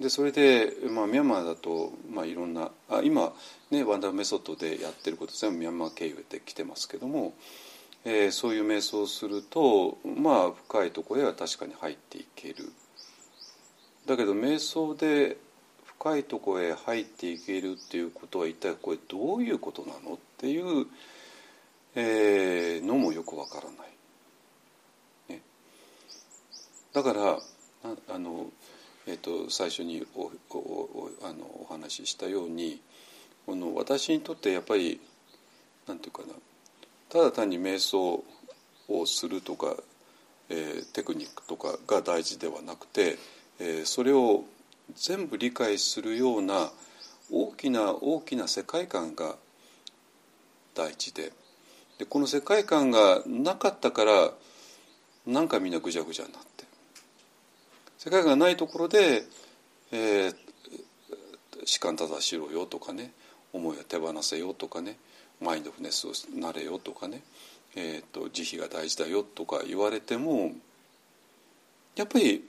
[0.00, 3.34] でそれで、まあ、ミャンマーだと、まあ、いろんなあ今、
[3.70, 7.34] ね、ワンダーメソッドでやってること全部ミャンマー経由で来てますけども、
[8.06, 12.72] えー、そういう瞑想をするとまあ深いところへは確かに入っていける
[14.06, 15.36] だけど瞑想で
[15.84, 20.86] 深いところへ入っていけるっていうことは一体これどういうことなのっていう、
[21.94, 23.70] えー、のもよくわからな
[25.28, 25.34] い。
[25.36, 25.42] ね、
[26.94, 27.38] だから
[28.08, 28.46] あの
[29.06, 32.80] えーと、最初におおあのお話ししたように
[33.46, 35.00] この私にとってやっぱり
[35.88, 36.34] なんていうかな
[37.08, 38.22] ただ単に瞑想
[38.88, 39.74] をするとか、
[40.48, 43.16] えー、テクニックとかが大事ではなくて、
[43.58, 44.44] えー、それを
[44.94, 46.70] 全部理解するような
[47.32, 49.36] 大きな大きな世界観が
[50.74, 51.32] 大事で
[51.98, 54.30] でこの世界観がなかったから
[55.26, 56.49] なんかみんなぐじゃぐじゃになって。
[58.02, 59.24] 世界がないところで、
[59.92, 60.34] えー、
[61.66, 63.12] 士官正しろよとかね
[63.52, 64.96] 思いを手放せよとかね
[65.38, 67.22] マインドフネスをなれよとかね、
[67.76, 70.52] えーと、慈悲が大事だよとか言われても
[71.94, 72.42] やっぱり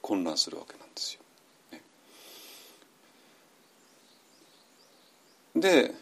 [0.00, 1.20] 混乱するわけなんですよ。
[5.56, 5.94] ね、で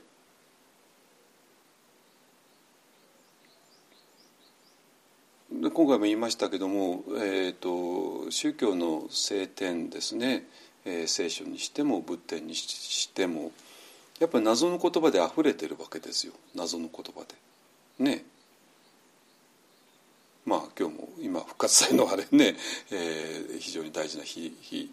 [5.61, 10.45] 今回も言いましたけども、えーと、宗教の聖典ですね、
[10.85, 13.51] えー、聖書にしても仏典にしても
[14.21, 16.33] やっぱり謎の言葉で溢れてるわけですよ。
[16.55, 17.25] 謎の言葉
[17.99, 18.05] で。
[18.05, 18.25] ね。
[20.47, 22.55] まあ今日も今復活祭のあれね、
[22.93, 24.93] えー、非常に大事な日日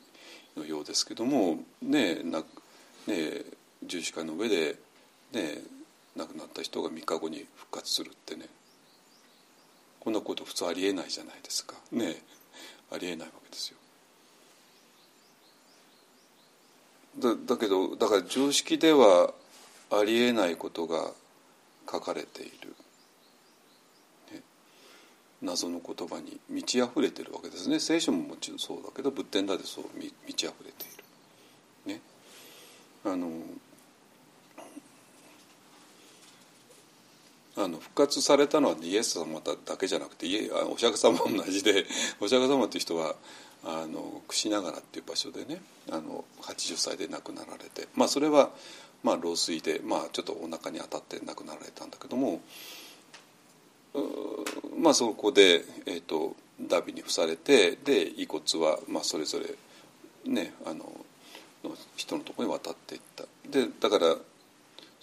[0.57, 2.39] のようですけどもねな
[3.07, 3.43] ね
[3.83, 4.77] 十字架の上で、
[5.31, 5.61] ね、
[6.15, 8.47] 亡くなった人が3日後に復活するってね。
[10.05, 11.73] こんなこと普通ありえないじゃないですか。
[11.91, 12.21] ね
[12.91, 13.77] ありえないわけですよ。
[17.17, 19.33] だだけどだから常識では
[19.89, 21.09] ありえないことが
[21.91, 22.75] 書かれている、
[24.31, 24.43] ね、
[25.41, 27.79] 謎の言葉に満ち溢れてるわけですね。
[27.79, 30.87] 聖書ももちろんそうだけど仏典だってそう満ち溢れてい
[31.87, 31.95] る。
[31.95, 32.01] ね、
[33.05, 33.31] あの
[37.57, 40.27] あの復活されたのはイエス様だけじゃなくて
[40.69, 41.85] お釈迦様も同じで
[42.19, 43.15] お釈迦様という人は
[43.63, 48.51] あの櫛ながらっていう場所でねあの80歳で亡くなられて、まあ、それは、
[49.03, 52.41] まあ、老衰で、まあ、ちょっとお腹に当たって亡くなられたんだけども
[54.77, 59.55] まあそこで、えーと、ダビに付されてで遺骨は、まあ、それぞれ
[60.25, 61.05] ねあの
[61.63, 63.23] の人のところに渡っていった。
[63.49, 64.17] でだから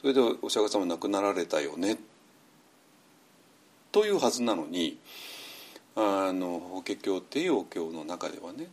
[0.00, 2.11] それでお釈迦様亡くなられたよねって
[3.92, 4.98] というはずなのに
[5.94, 8.68] あの法華経っていうお経の中ではね、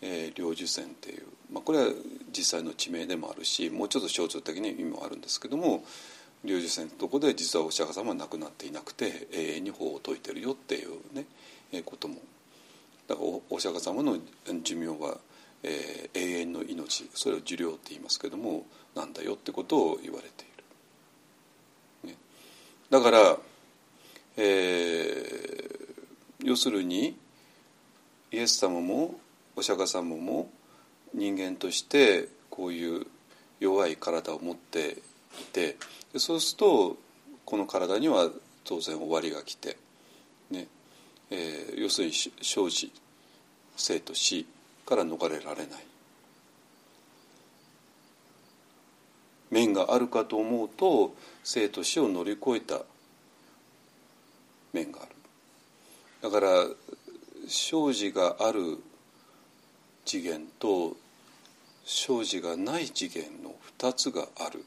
[0.00, 1.92] えー、領受線っていう、まあ、これは
[2.34, 5.84] 実際の地名でもあるしもうちょっと象徴的に意味もあるんですけども
[6.44, 11.26] 領受線のとこで実はお釈迦様は亡くなっていなくて永遠に法を説いてるよっていうね、
[11.72, 12.16] えー、ことも
[13.06, 14.16] だからお釈迦様の
[14.62, 15.18] 寿命は、
[15.62, 20.46] えー、永遠の命それを寿命って言いますけどもなんだよってことを言われてい
[22.04, 22.10] る。
[22.10, 22.16] ね、
[22.90, 23.36] だから
[24.40, 27.18] えー、要するに
[28.30, 29.18] イエス様も
[29.56, 30.48] お釈迦様も
[31.12, 33.06] 人間としてこういう
[33.58, 34.98] 弱い体を持って
[35.40, 35.76] いて
[36.16, 36.96] そうすると
[37.44, 38.30] この体には
[38.62, 39.76] 当然終わりが来て、
[40.52, 40.68] ね
[41.30, 42.92] えー、要するに生死
[43.76, 44.46] 生と死
[44.86, 45.84] から逃れられない。
[49.50, 52.82] 面があるかと思うと生と死を乗り越えた
[54.72, 55.10] 面がある
[56.22, 56.66] だから
[57.48, 58.78] 生死がある
[60.04, 60.96] 次元と
[61.84, 64.64] 生死がない次元の2つがある。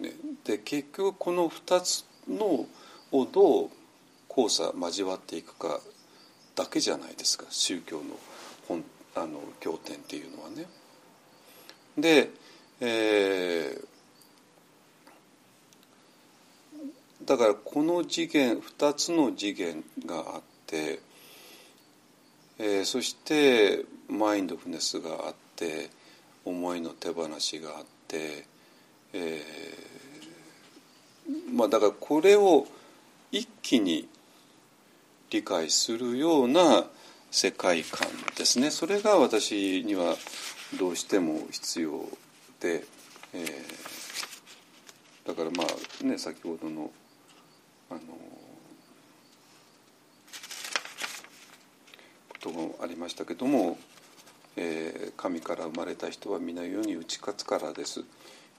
[0.00, 0.12] ね、
[0.44, 2.66] で結局この2つの
[3.12, 3.70] をどう
[4.28, 5.80] 交差交わっていくか
[6.54, 8.02] だけじゃないですか宗教の
[8.66, 10.66] 本あの経典っていうのはね。
[11.98, 12.30] で、
[12.80, 13.86] えー、
[17.30, 20.98] だからこの次元2つの次元があって、
[22.58, 25.90] えー、そしてマインドフネスがあって
[26.44, 28.46] 思いの手放しがあって、
[29.12, 32.66] えー、まあだからこれを
[33.30, 34.08] 一気に
[35.30, 36.84] 理解するような
[37.30, 38.72] 世界観ですね。
[38.72, 40.16] それが私には
[40.80, 42.08] どうしても必要
[42.58, 42.82] で、
[43.32, 46.90] えー、だからまあね先ほどの
[47.90, 48.04] あのこ
[52.40, 53.78] ともありましたけども
[54.56, 58.04] えー、神から生まれた人は皆世に打ち勝つからです。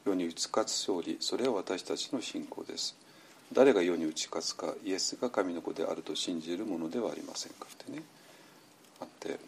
[0.06, 2.96] 世に打ち勝つ勝利それは私たちの信仰です。
[3.54, 8.04] 誰が世に打ち勝つかイエスが神の子であると信じるものではありませんかってね。
[9.02, 9.39] あって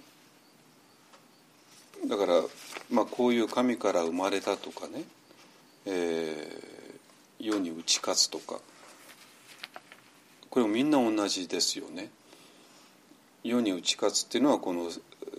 [2.08, 2.42] だから、
[2.92, 5.06] まあ、こういう神から生まれたとかね、
[5.86, 8.60] えー、世に打ち勝つとか
[10.54, 12.12] これもみんな同じですよね。
[13.44, 14.88] 世に打ち勝つっていうのはこの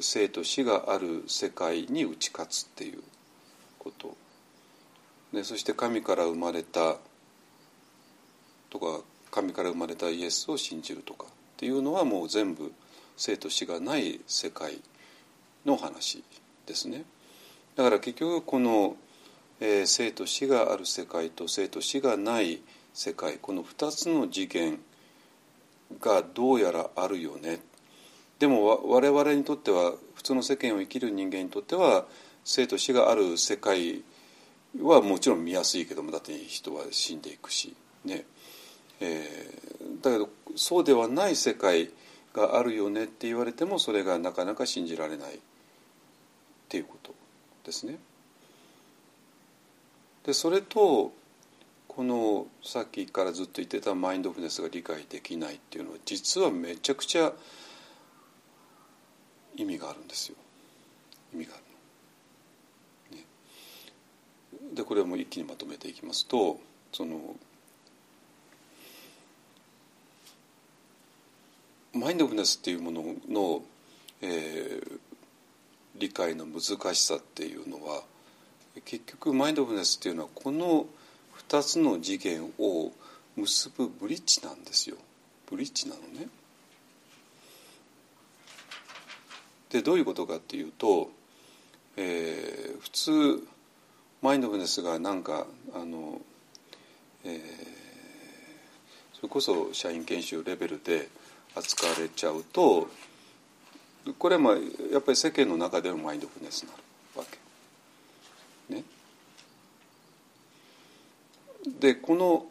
[0.00, 3.00] 生と死がある世界に打ち勝つっていう
[3.79, 4.16] こと
[5.33, 6.96] でそして神から生まれた
[8.70, 12.72] とか神から生まれたイエスを信じるとかっていうのはもう全部
[13.16, 14.81] 生と死がない世界
[15.64, 16.24] の話
[16.66, 17.05] ですね。
[17.77, 18.96] だから結局この、
[19.61, 24.81] えー、生と死がある世界と生と死がない世界この2つの次元
[26.01, 27.61] がどうやらあるよね
[28.38, 32.07] でも我々にとっては普通の世間を生きる人間にとっては
[32.44, 34.03] 生と死がある世界
[34.83, 38.25] はもちろん見やすいけどもだって人は死んでいくしね、
[39.01, 41.90] えー、だけどそうではない世界
[42.35, 45.38] があるよねって言われてもそれがなかなか信じられないっ
[46.68, 47.14] ていうこと
[47.64, 47.99] ですね。
[50.27, 51.12] でそれと
[51.95, 57.33] このさっきからずっと言ってたマインドフネスが理解できないっていうのは実はめちゃくちゃ
[59.55, 60.37] 意味があるんですよ
[61.33, 61.63] 意味がある
[63.13, 63.19] の。
[63.19, 66.59] ね、でこれをもう一気にまとめていきますと
[66.93, 67.37] その
[71.93, 73.63] マインドフネスっていうものの、
[74.21, 74.99] えー、
[75.95, 78.03] 理解の難しさっていうのは
[78.85, 80.87] 結局マインドフネスっていうのはこの
[81.49, 82.93] 2つの次元を
[83.37, 84.97] 結ぶブリッジなんですよ
[85.51, 86.29] ブリッジなのね。
[89.71, 91.11] でどういうことかっていうと、
[91.97, 93.47] えー、普通
[94.23, 96.21] マインドフルネスがなんかあの、
[97.25, 97.41] えー、
[99.15, 101.09] それこそ社員研修レベルで
[101.57, 102.89] 扱われちゃうと
[104.19, 104.55] これは
[104.93, 106.83] やっぱり世間の中でのマインドフルネスになる
[107.17, 107.39] わけ。
[108.75, 108.83] ね、
[111.66, 112.46] でこの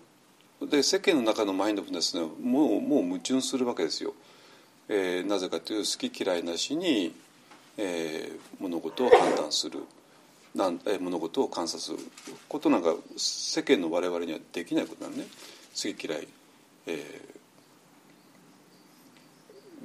[0.67, 4.13] で世間の中のマインドフルネスはもうもう矛盾するわけですよ。
[4.89, 7.13] えー、なぜかというと好き嫌いなしに、
[7.77, 9.79] えー、物事を判断する。
[10.55, 11.97] なん、えー、物事を観察する。
[12.47, 15.25] ことなんか世間の我々にはできないことなのね。
[15.75, 16.27] 好き嫌い、
[16.87, 17.21] え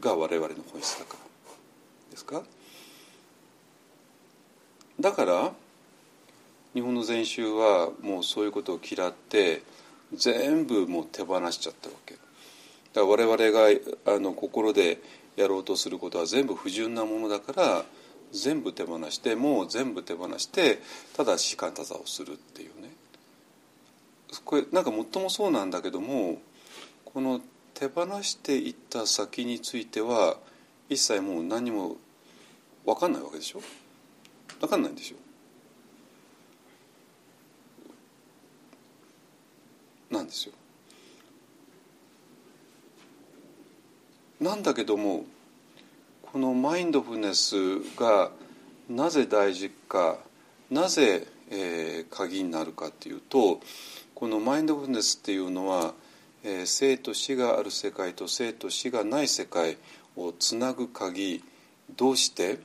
[0.01, 1.19] ー、が我々の本質だから。
[2.11, 2.43] ですか？
[5.01, 5.53] だから
[6.75, 9.63] 日本の禅宗はもうそういうことを嫌って
[10.15, 12.15] 全部もう手放しちゃったわけ。
[12.15, 15.01] だから我々があの心で
[15.37, 17.85] やろうとすることは全部不純なものだから
[18.33, 20.81] 全部手放してもう全部手放して
[21.17, 22.91] ただ士官多座をするっていうね。
[24.45, 26.39] これなんか最もそうなんだけども
[27.05, 27.41] この
[27.73, 30.37] 手放していった先については
[30.89, 31.97] 一切もう何も
[32.85, 33.61] 分かんないわけでしょ。
[34.61, 35.28] 分かんないんでしょ
[40.11, 40.53] なんですよ。
[44.41, 45.25] なんだけども
[46.23, 47.55] このマインドフルネス
[47.97, 48.31] が
[48.89, 50.19] なぜ大事か
[50.71, 53.61] なぜ、えー、鍵になるかっていうと
[54.15, 55.95] このマインドフルネスっていうのは、
[56.45, 59.77] えー、生と死がある世界と生と死がない世界
[60.17, 61.43] をつなぐ鍵
[61.97, 62.61] どうして、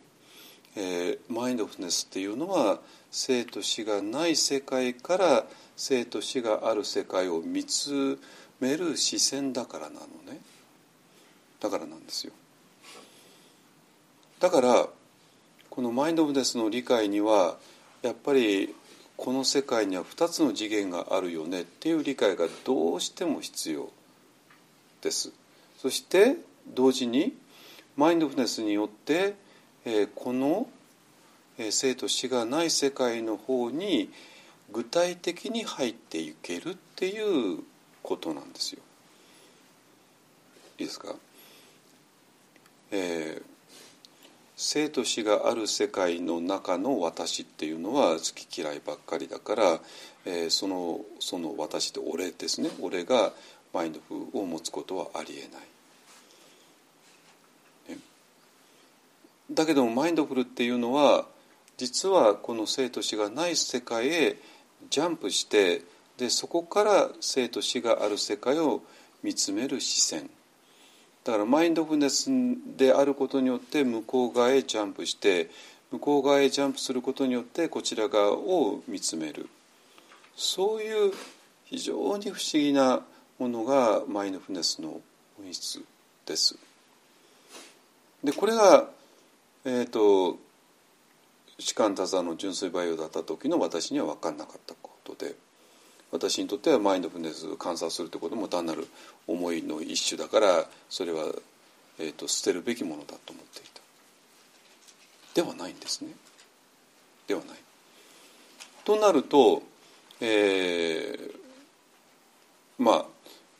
[0.76, 2.80] えー、マインドフルネスっていうのは
[3.10, 8.19] 生と死がない世界から生と死がある世界を見つ
[8.59, 10.01] める視線だからなの
[10.32, 10.39] ね。
[11.59, 12.34] だからなんですよ。
[14.39, 14.88] だから
[15.69, 17.57] このマインドフネスの理解には
[18.01, 18.76] やっぱり
[19.15, 23.89] この世界には2つの次元があるよねっていう理解がどうしても必要
[25.01, 25.32] です。
[25.82, 27.34] そして同時に
[27.95, 29.36] マインドフネスによって、
[29.86, 30.67] えー、この、
[31.57, 34.11] えー、生と死がない世界の方に
[34.74, 37.59] 具体的に入っていけるっていう
[38.01, 38.82] ことなんですよ。
[40.80, 41.15] いいですか、
[42.91, 43.43] えー、
[44.57, 49.80] 生と死がある世界の中の私っていうのは好き嫌いばっかりだから、
[50.26, 53.32] えー、そのその私って俺ですね俺が
[53.71, 55.67] マインドフルを持つことはありえない。
[59.51, 61.28] だけどもマインドフルっていうのは
[61.78, 64.38] 実はこの生と死がない世界へ
[64.90, 65.82] ジャンプして
[66.18, 68.82] でそこから生と死がある世界を
[69.24, 70.30] 見つめる視線
[71.24, 72.30] だからマインドフルネス
[72.78, 75.50] であることによって向こう側へジャンプして
[75.92, 79.48] 向こう側へジャンプすることによってこちら側を見つめる
[80.36, 81.14] そういう
[81.66, 83.02] 非常に不思議な
[83.40, 85.02] ものがマインドフルネスの
[85.38, 85.84] 本質
[86.26, 86.56] です。
[88.24, 88.88] でこれが
[89.66, 90.38] えっ、ー、と
[91.64, 95.36] 士官多座の純粋培養だった時の私には分かんなかったことで
[96.11, 98.88] 私にとってはマインドフルネス観察するということも単なる
[99.28, 101.26] 思いの一種だからそれは、
[101.99, 105.41] えーと、捨てるべきものだと思っていた。
[105.41, 106.11] ではないんですね。
[107.26, 107.57] ではない。
[108.86, 109.64] となると、
[110.22, 111.34] えー、
[112.78, 113.05] まあ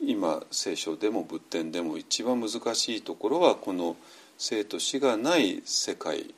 [0.00, 3.96] 今聖書でも仏典でも一番難しいところはこの
[4.38, 6.34] 「生と死がない世界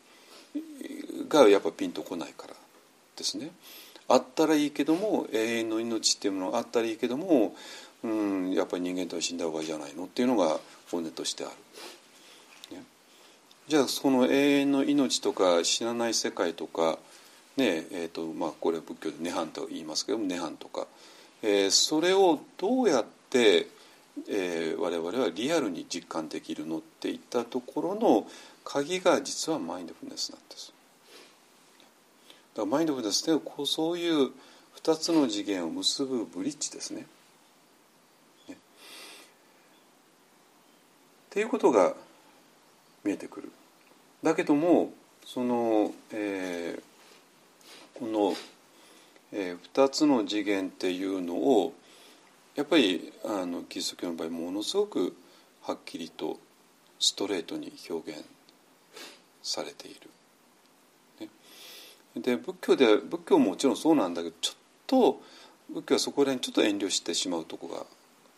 [1.29, 2.55] がやっぱピンとこないから
[3.17, 3.51] ですね。
[4.09, 7.55] あったらいいけども永遠の命っていうものがあったらいいけども、
[8.05, 10.05] うん、やっぱり人間とは死んだ方がいいじゃないの？
[10.05, 10.61] っていうのが
[10.91, 11.49] 本音としてあ
[12.71, 12.77] る。
[12.77, 12.85] ね、
[13.69, 16.99] じゃあその永遠の命とか死なない世界とか
[17.57, 20.87] ねえーとまあ、これは仏教で涅槃と言いますけども涅槃とか、
[21.43, 23.69] えー、それをどうやって
[24.29, 28.27] えー、我々はリアルに実感できるのっていったところの
[28.65, 30.73] 鍵が実はマインドフルネスなんです。
[32.57, 34.31] だからマインドフルネスでこうそういう
[34.83, 37.07] 2つの次元を結ぶブリッジですね。
[38.49, 38.57] ねっ
[41.29, 41.95] ていうことが
[43.05, 43.53] 見えてくる。
[44.23, 44.91] だけども
[45.27, 48.35] その、えー、この、
[49.33, 51.75] えー、2つの次元っていうのを
[52.55, 55.15] やっぱりあのキリスト教の場合ものすごく
[55.61, 56.39] はっきりと
[56.99, 58.25] ストレートに表現
[59.43, 60.09] されている。
[62.17, 64.57] で仏教で仏教ももちろんそうなんだけどちょっ
[64.87, 65.23] と
[65.73, 67.85] 仏教はそこら辺ちょっと遠慮してしまうとこが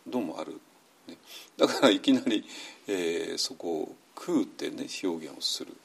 [0.07, 0.59] どうもある。
[1.07, 1.17] ね、
[1.57, 2.45] だからいきなり、
[2.87, 5.75] えー、そこを「空」ってね表現をする。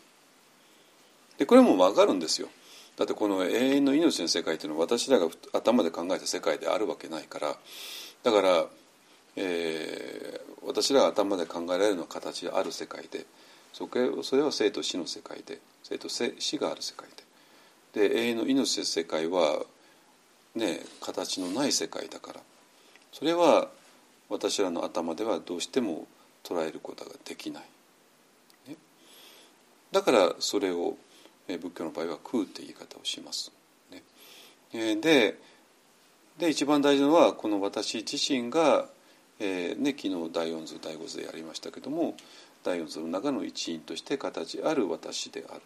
[1.39, 2.49] でこれも分かるんですよ。
[2.97, 7.57] だってこの永遠の命の世界っていうのは私らが頭で考えた世界であるわけないから
[8.23, 8.67] だから、
[9.35, 13.27] えー、私らが頭で考えられるのは形である世界で
[13.73, 13.89] そ
[14.23, 17.09] それは生と死の世界で生と死がある世界
[17.95, 19.63] で永遠の命の世界は、
[20.55, 22.41] ね、形のない世界だから
[23.13, 23.69] それは
[24.29, 26.07] 私らの頭ではどうしても
[26.43, 27.63] 捉えることができない。
[28.69, 28.77] ね、
[29.93, 30.97] だからそれを
[31.47, 33.53] 仏教の場合は空って言い方をします。
[34.73, 35.39] ね、で
[36.39, 38.89] で一番大事なのはこの私自身が、
[39.39, 42.17] えーね、昨日第四図第五図でやりましたけども
[42.65, 45.61] 第四図の中の一員として形ある私である。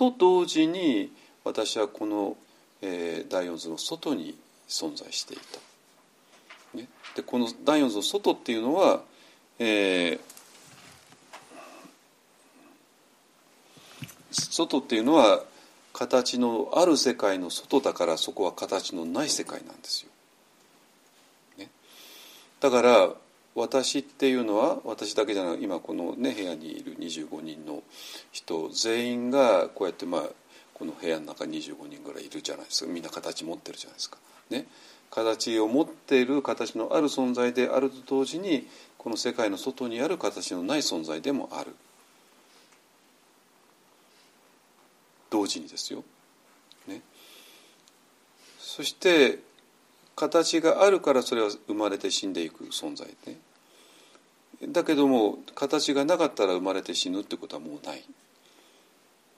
[0.00, 1.12] と同時に
[1.44, 2.34] 私はこの、
[2.80, 4.34] えー、第四図の外に
[4.66, 6.78] 存在していた。
[6.78, 9.02] ね、でこの第四図の外っていうのは、
[9.58, 10.20] えー、
[14.32, 15.42] 外っていうのは
[15.92, 20.10] 形のある世界の外だからそこは形のない世界なんですよ。
[21.58, 21.68] ね、
[22.60, 23.10] だから
[23.54, 27.82] 私っていうのは私だけじゃない今この、ね、部屋にいる25人の
[28.30, 30.22] 人全員がこうやってまあ
[30.74, 34.18] この部屋の中25人ぐらいいるじゃないですかみんな形持ってるじゃないですか。
[34.50, 34.66] ね、
[35.10, 41.74] 形を持っている形のある存在であると同時にこの世界の外にある形のない存在でもある。
[45.28, 46.02] 同時にですよ。
[46.86, 47.02] ね、
[48.58, 49.38] そして
[50.20, 53.38] 形があるからそれは生まれて死んでいく存在ね。
[54.68, 58.04] だけども形がなかったら生まれて死ぬってことはもうない、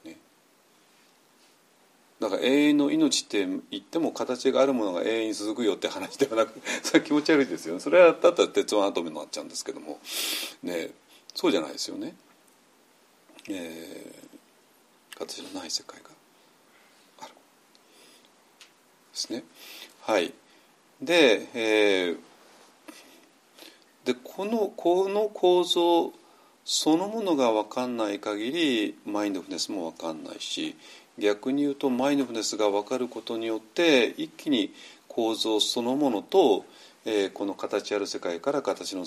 [0.05, 0.16] ね、
[2.18, 7.80] だから永遠の命って言っても形があるものが永遠に続くよって話ではなく それは気持ち悪いですよね。
[7.80, 10.01] それはだったら鉄腕アトムになっちゃうんですけども。
[10.64, 10.91] ね。
[11.33, 12.14] そうじゃないですよね、
[13.49, 16.11] えー、形のない世界が
[17.20, 17.30] ある。
[17.30, 17.39] で
[19.14, 19.45] すね。
[20.01, 20.35] はい。
[21.03, 22.17] で,、えー、
[24.05, 26.13] でこのこの構造
[26.65, 30.77] そのものが分かんない限りマインドフネスも分かんないし
[31.19, 34.73] 逆に言うとマインドフネスが分かることによって一気に
[35.09, 36.65] 構造そのものと、
[37.05, 39.05] えー、この形ある世界から形の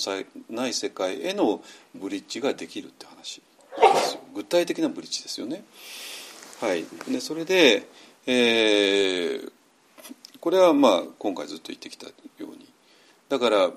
[0.49, 1.61] ない世界への
[1.95, 5.63] ブリッジができるって話ですよ具体的なブリッジですよね。
[6.59, 7.87] はい、でそれで、
[8.27, 9.51] えー、
[10.45, 12.69] これはまあ今回ずっと言ってきたように
[13.29, 13.71] だから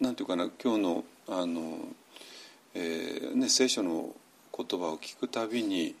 [0.00, 1.78] なんていうかな今日のあの、
[2.74, 4.08] えーね、聖書の
[4.52, 5.94] 言葉を聞くたびに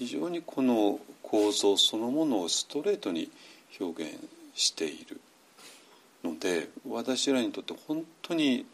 [0.00, 3.30] 非常にこの構造そのものをストレートに
[3.78, 4.18] 表現
[4.56, 5.20] している
[6.24, 8.66] ので私らにとって本当に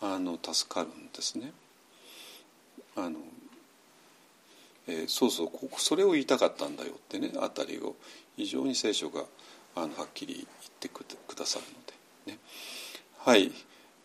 [0.00, 1.50] あの助かるんですね。
[2.94, 3.18] あの
[4.86, 7.96] えー、そうそうここそれを言いたかったんだよってねあたりを
[8.36, 9.24] 非常に聖書が
[9.74, 10.46] あのはっきり言っ
[10.80, 11.04] てく
[11.36, 11.64] ださる
[12.26, 12.38] ので、ね、
[13.18, 13.52] はい。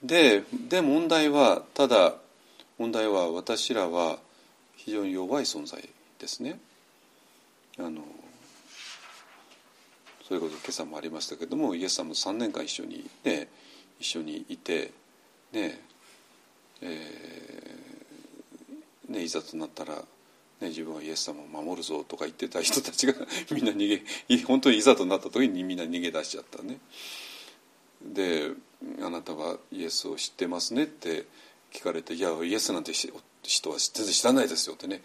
[0.04, 2.16] でで問題はただ
[2.78, 4.20] 問題は私らは
[4.76, 5.82] 非常に弱い存在
[6.20, 6.60] ですね。
[7.78, 8.02] あの
[10.28, 13.48] そういうこと今朝もありましたけどもイエス様と3年間一緒にね
[14.00, 14.92] 一緒にいて
[15.52, 15.80] ね
[16.82, 20.04] えー、ねいざとなったら
[20.62, 23.14] ね、自分はイエス様を守るぞとか言ってた人たちが
[23.52, 26.80] みんな逃げ本当にいざとなった時にみんな逃げ出しちゃったね。
[28.02, 28.52] で
[29.02, 31.26] 「あなたはイエスを知ってますね」って
[31.74, 33.12] 聞かれて「いやイエスなんて人
[33.70, 35.04] は全然知らないですよ」ってね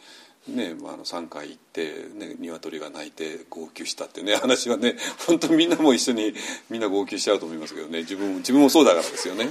[0.48, 6.32] ねまあ、あの3回行って、ね、鶏が鳴いて号泣したってね話はね本当みんなも一緒に
[6.70, 7.98] みんな号泣しちゃうと思いますけどね。
[8.00, 9.50] 自分自分もそうだからですよね。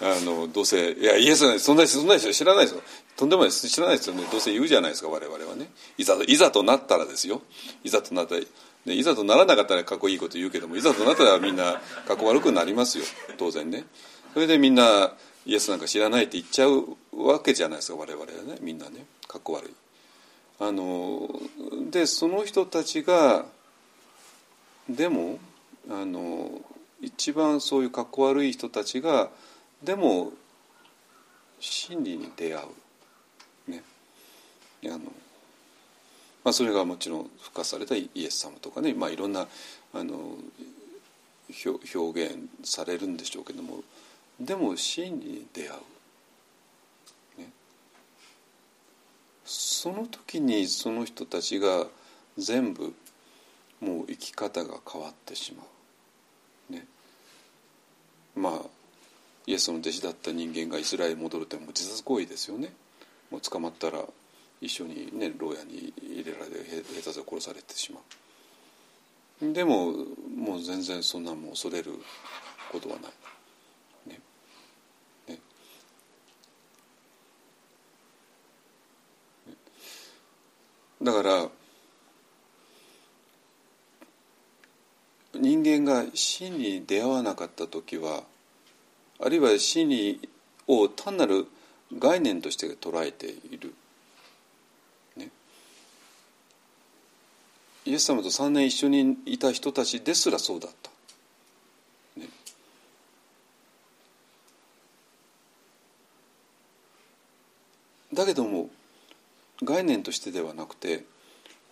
[0.00, 2.82] あのどうせいやイエスなんそんな人そんな人知らないですよ。
[3.16, 3.68] とんでもないです。
[3.68, 4.22] 知らないですよね。
[4.30, 5.70] どうせ言うじゃないですか我々はね。
[5.98, 7.42] いざいざとなったらですよ。
[7.82, 8.46] いざとなったら、ね、
[8.94, 13.04] いざとならなかったらかっこいいこと言うけどもいざとなったらみんなかっこ悪くなりますよ。
[13.38, 13.84] 当然ね。
[14.34, 15.12] それでみんな
[15.46, 18.58] イエスなんか知らないって言っちゃうわけじゃないですか我々はね。
[18.60, 19.04] みんなね。
[19.26, 19.87] かっこ悪い。
[20.60, 21.28] あの
[21.90, 23.46] でその人たちが
[24.88, 25.38] でも
[25.90, 26.50] あの
[27.00, 29.30] 一番そういうかっこ悪い人たちが
[29.82, 30.32] でも
[31.60, 32.64] 真理に出会
[33.66, 33.70] う。
[33.70, 33.82] ね。
[34.84, 39.46] あの、まあ、それがもちろん付加されたイエス様とかね、まあ、いろんな
[39.94, 40.36] あの
[41.64, 43.82] 表現されるんでしょうけども
[44.38, 45.80] でも真理に出会う。
[49.78, 51.86] その時にその人たちが
[52.36, 52.92] 全部
[53.80, 55.62] もう生き方が変わってしま
[56.68, 56.72] う。
[56.72, 56.84] ね、
[58.34, 58.68] まあ
[59.46, 62.72] イエスの弟子だった人間がイスラエルに戻るってもう自殺行為ですよね。
[63.30, 64.02] もう捕まったら
[64.60, 68.00] 一緒にね牢屋に入れられて兵隊で殺されてしま
[69.48, 69.52] う。
[69.52, 69.92] でも
[70.36, 71.92] もう全然そんなもう恐れる
[72.72, 73.12] ことはない。
[81.02, 81.48] だから
[85.34, 88.24] 人間が真に出会わなかった時は
[89.20, 90.28] あるいは真理
[90.66, 91.46] を単なる
[91.96, 93.74] 概念として捉えている、
[95.16, 95.28] ね、
[97.84, 100.90] イエス様と3年一緒にいた人たちですらそうだった。
[108.12, 108.68] だけども
[109.62, 111.04] 概念としてではなくて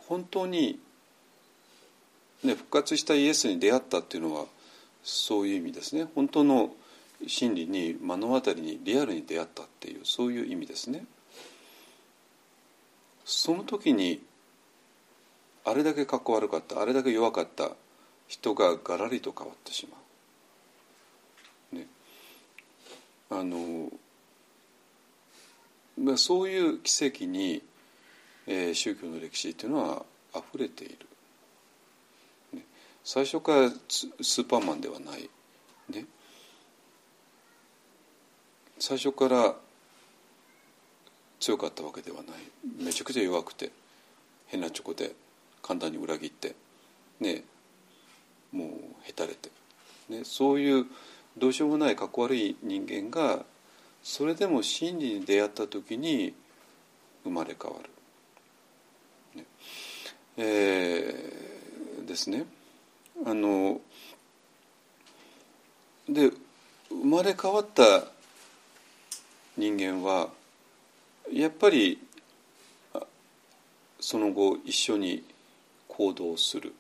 [0.08, 0.78] 本当に、
[2.44, 4.46] ね、復活したイエスに出会ったっていうのは
[5.02, 6.70] そういう意味ですね本当の
[7.26, 11.06] 真理に目の当たりにリアルに出会ったっていうそういう意味ですね。
[13.24, 14.22] その時に
[15.64, 17.70] あれだけかっこ悪かったあれだけ弱かった
[18.28, 19.96] 人ががらりと変わってしま
[21.72, 21.76] う。
[21.76, 21.86] ね、
[23.30, 23.90] あの
[26.16, 27.62] そういう奇跡に
[28.46, 30.96] えー、宗教の歴史というのは溢れている、
[32.54, 32.62] ね、
[33.04, 35.28] 最初からスーパーマンではない、
[35.90, 36.04] ね、
[38.78, 39.54] 最初から
[41.40, 42.84] 強かったわけではない。
[42.84, 43.70] めちゃくちゃ弱くて。
[44.46, 45.12] 変なチョコで
[45.62, 46.54] 簡単に裏切って。
[47.20, 47.42] ね。
[48.52, 48.68] もう
[49.04, 49.50] へたれて。
[50.08, 50.86] ね、そういう
[51.36, 53.44] どうしようもないかっこ悪い人間が
[54.02, 56.32] それでも真理に出会った時に
[57.24, 57.90] 生まれ変わる。
[60.36, 62.46] えー、ですね。
[63.24, 63.80] あの
[66.08, 66.30] で
[66.90, 68.04] 生まれ変わった
[69.56, 70.28] 人間は
[71.32, 71.98] やっぱり
[73.98, 75.24] その後一緒に
[75.88, 76.74] 行動する。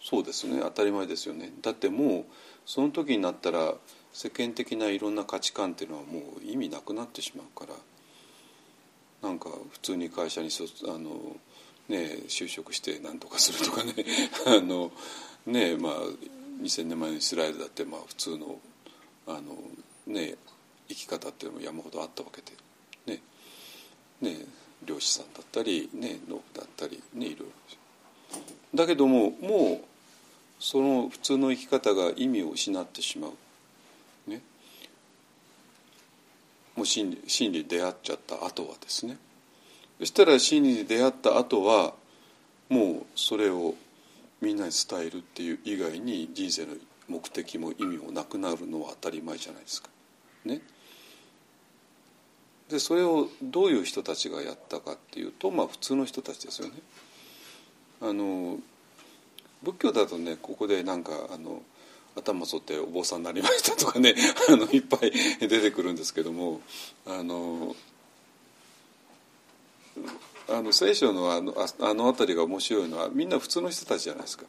[0.00, 0.60] そうですね。
[0.62, 1.52] 当たり前ですよね。
[1.62, 2.24] だってもう
[2.64, 3.74] その時になったら
[4.12, 7.74] 世間的ないろんな価値観っていうのはもう意味なくなってしまうから
[9.22, 10.48] なんか普通に会社に
[10.84, 11.36] あの、
[11.88, 13.94] ね、就職して何とかするとかね
[14.46, 14.92] あの
[15.46, 15.92] ねまあ
[16.60, 18.60] 2,000年前のイスラエルだってまあ普通の
[19.26, 19.56] あの、
[20.06, 20.36] ね、
[20.88, 23.22] 生き方っていうのも山ほどあったわけで、ね
[24.20, 24.44] ね、
[24.84, 27.52] 漁師さんだったり、ね、農夫だったり、ね、いろいろ。
[28.74, 29.84] だけどももう
[30.58, 34.30] その普通の生き方が意味を失ってしまう。
[34.30, 34.40] ね、
[36.76, 39.18] もう真理真理に出会っちゃった後はですね
[39.98, 41.94] そしたら真理に出会った後は
[42.68, 43.74] もうそれを
[44.40, 46.74] みんなに伝えるっていう以外に人生の
[47.08, 49.88] 目的も意味もなくなるのは当たり前じゃないですか。
[50.44, 50.60] ね、
[52.68, 56.74] でそれをどういう人たちがやったかっていうとまあ普通の人たちですよね。
[58.00, 58.58] あの
[59.62, 61.62] 仏教だとねここでなんかあの
[62.16, 64.14] 頭剃ってお坊さんになりましたとかね
[64.48, 66.60] あのいっぱい出てくるんですけども
[67.06, 67.74] あの
[70.48, 74.44] あの聖書のあのあの辺りが面白いのはみんな普通の人たちじゃないですか。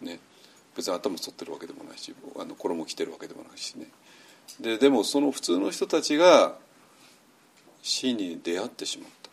[0.00, 0.20] ね、
[0.76, 3.90] 別に頭剃ってるわけでもないしあの衣着てるわけでもないしね。
[4.60, 6.56] ででもその普通の人たちが
[7.82, 9.30] 死に出会ってしまった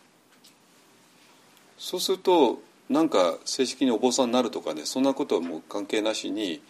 [1.78, 6.62] そうするとなんか正式にお坊さんになるとかねそんなことはもう関係なしに、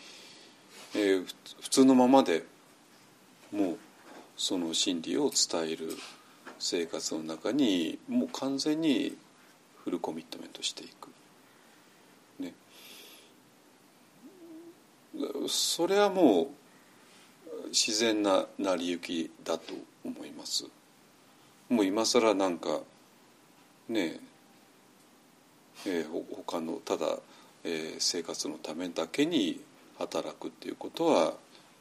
[0.98, 1.26] えー、
[1.60, 2.42] 普通のままで
[3.52, 3.78] もう
[4.36, 5.90] その真理を伝える
[6.58, 9.14] 生活の中にもう完全に
[9.84, 11.10] フルコミットメントしていく。
[12.40, 12.54] ね、
[15.48, 20.64] それはもう自然な成り行きだと思います。
[21.68, 22.80] もう今更なんか
[23.88, 24.18] ね
[25.84, 27.18] えー、他のただ、
[27.64, 29.60] えー、生活のためだけに
[29.98, 31.34] 働くっていうことは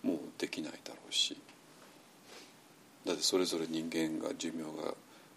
[0.03, 1.37] もうできないだろうし。
[3.05, 4.93] だってそれぞれ人間が寿命が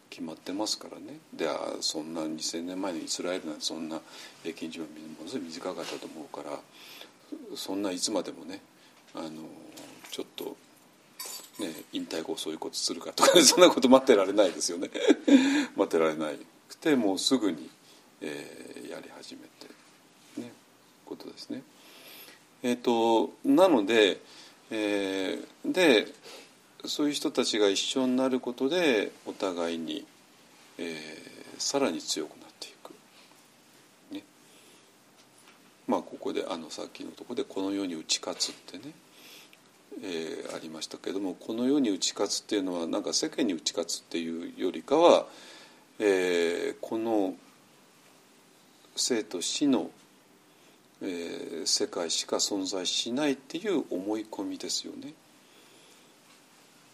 [0.09, 1.19] 決まってますからね。
[1.35, 1.49] で
[1.81, 4.01] そんな2,000年前のイスラエルなんてそんな
[4.43, 6.59] 平均寿命ものすごい短かったと思うから
[7.57, 8.61] そんないつまでもね
[9.15, 9.31] あの
[10.11, 10.57] ちょっと
[11.59, 14.91] ね、引退後そういうことするかとか、 そんなこと待ってられないですよね。
[15.75, 16.31] 待ってられな
[16.69, 17.69] くてもうすぐに
[18.21, 20.53] えー、やり始めてね
[21.05, 21.63] ことですね。
[22.63, 24.21] えーと、なので、
[24.71, 26.07] えー、で
[26.85, 30.05] そういう人たちが一緒になることでお互いに、
[30.79, 32.93] えー、さらに強くなっていく。
[34.15, 34.25] ね、
[35.87, 38.93] まあここであのさっきのとこで「この世に打ち勝つ」ってね、
[40.03, 45.27] えー、ありましたけどもこの世に打ち勝つっていうのはなんか世間に打ち勝つっていうよりかは、
[45.99, 47.37] えー、この
[48.99, 49.91] 「生と死の、
[51.03, 55.15] えー、世界しか存在しないっていう思い込みですよね。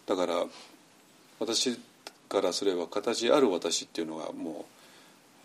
[0.05, 0.45] だから
[1.39, 1.79] 私
[2.29, 4.65] からすれば形ある私っていうのがも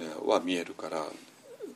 [0.01, 1.05] う、えー、は見えるから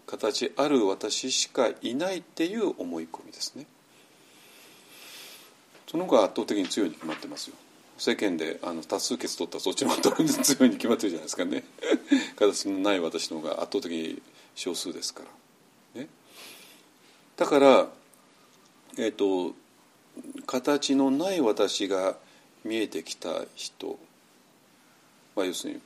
[0.07, 3.67] 形ある私しかいないっていう思い込みですね。
[5.87, 7.57] その方が圧倒的に強いに決まってますよ。
[7.97, 11.65] 世間であの多数決取ったらそっちの方が強いに決まってるじゃないですかね。
[12.37, 14.21] 形のない私の方が圧倒的に
[14.55, 15.44] 少数ですから。
[17.37, 17.89] だから、
[18.97, 19.55] えーと、
[20.47, 22.17] 形のない私が
[22.65, 23.99] 見えてきた人、
[25.35, 25.81] まあ、要するに、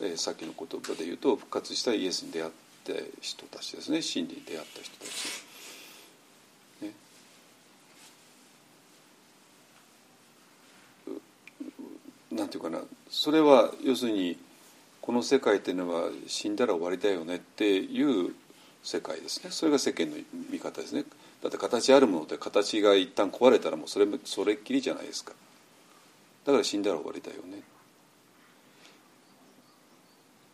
[0.00, 2.50] えー、さっきの言葉で言うと復活したイエスに出会っ
[2.84, 4.02] た人たちですね。
[4.02, 5.44] 真理に出会った人たち。
[6.82, 6.92] ね、
[12.32, 12.80] なんていうかな。
[13.10, 14.36] それは要するに
[15.00, 18.34] この世界っていうのは死んだら終わりだよねっていう
[18.82, 19.50] 世界ですね。
[19.50, 20.16] それが世間の
[20.50, 21.04] 見方ですね。
[21.42, 25.32] だって形あるもので形が一旦壊れたらもうそれそれっきりじゃないですか。
[26.44, 27.62] だから死んだら終わりだよね。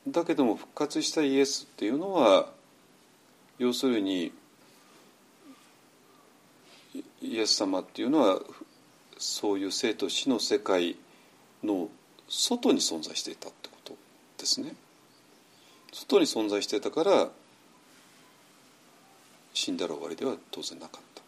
[0.09, 2.51] だけども復活したイエスっていうのは
[3.59, 4.33] 要するに
[7.23, 8.41] イエス様っていうのは
[9.19, 10.97] そういう生と死の世界
[11.63, 11.89] の
[12.29, 13.97] 外に存在していたってこと
[14.39, 14.75] ですね。
[15.93, 17.31] 外に存在してたから
[19.55, 21.23] 死んだら終わりでは当然なかった。
[21.23, 21.25] っ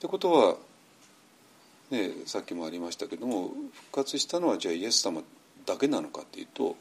[0.00, 0.56] てことは、
[1.90, 3.52] ね、さっきもありましたけども
[3.90, 5.22] 復活したのはじゃあイエス様
[5.64, 6.76] だけなのかっていうと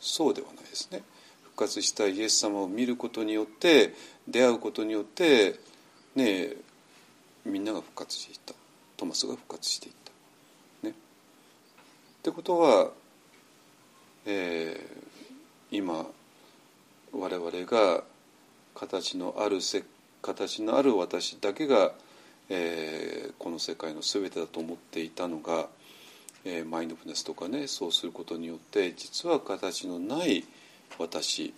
[0.00, 1.02] そうではないですね。
[1.42, 3.92] 復活したイエス様を見ることによって
[4.26, 5.56] 出会うことによって
[6.14, 6.54] ね
[7.44, 8.54] みんなが復活していった
[8.96, 9.94] トマスが復活していっ
[10.82, 10.86] た。
[10.86, 10.94] ね、っ
[12.22, 12.90] てことは、
[14.24, 16.06] えー、今
[17.12, 18.04] 我々が
[18.74, 19.84] 形のあるせ
[20.22, 21.92] 形のある私だけが
[22.52, 25.68] えー、この世界の全てだと思っていたのが、
[26.44, 30.44] えー、マインドフネスとかねそうすることによって実は形のない
[30.98, 31.52] 私っ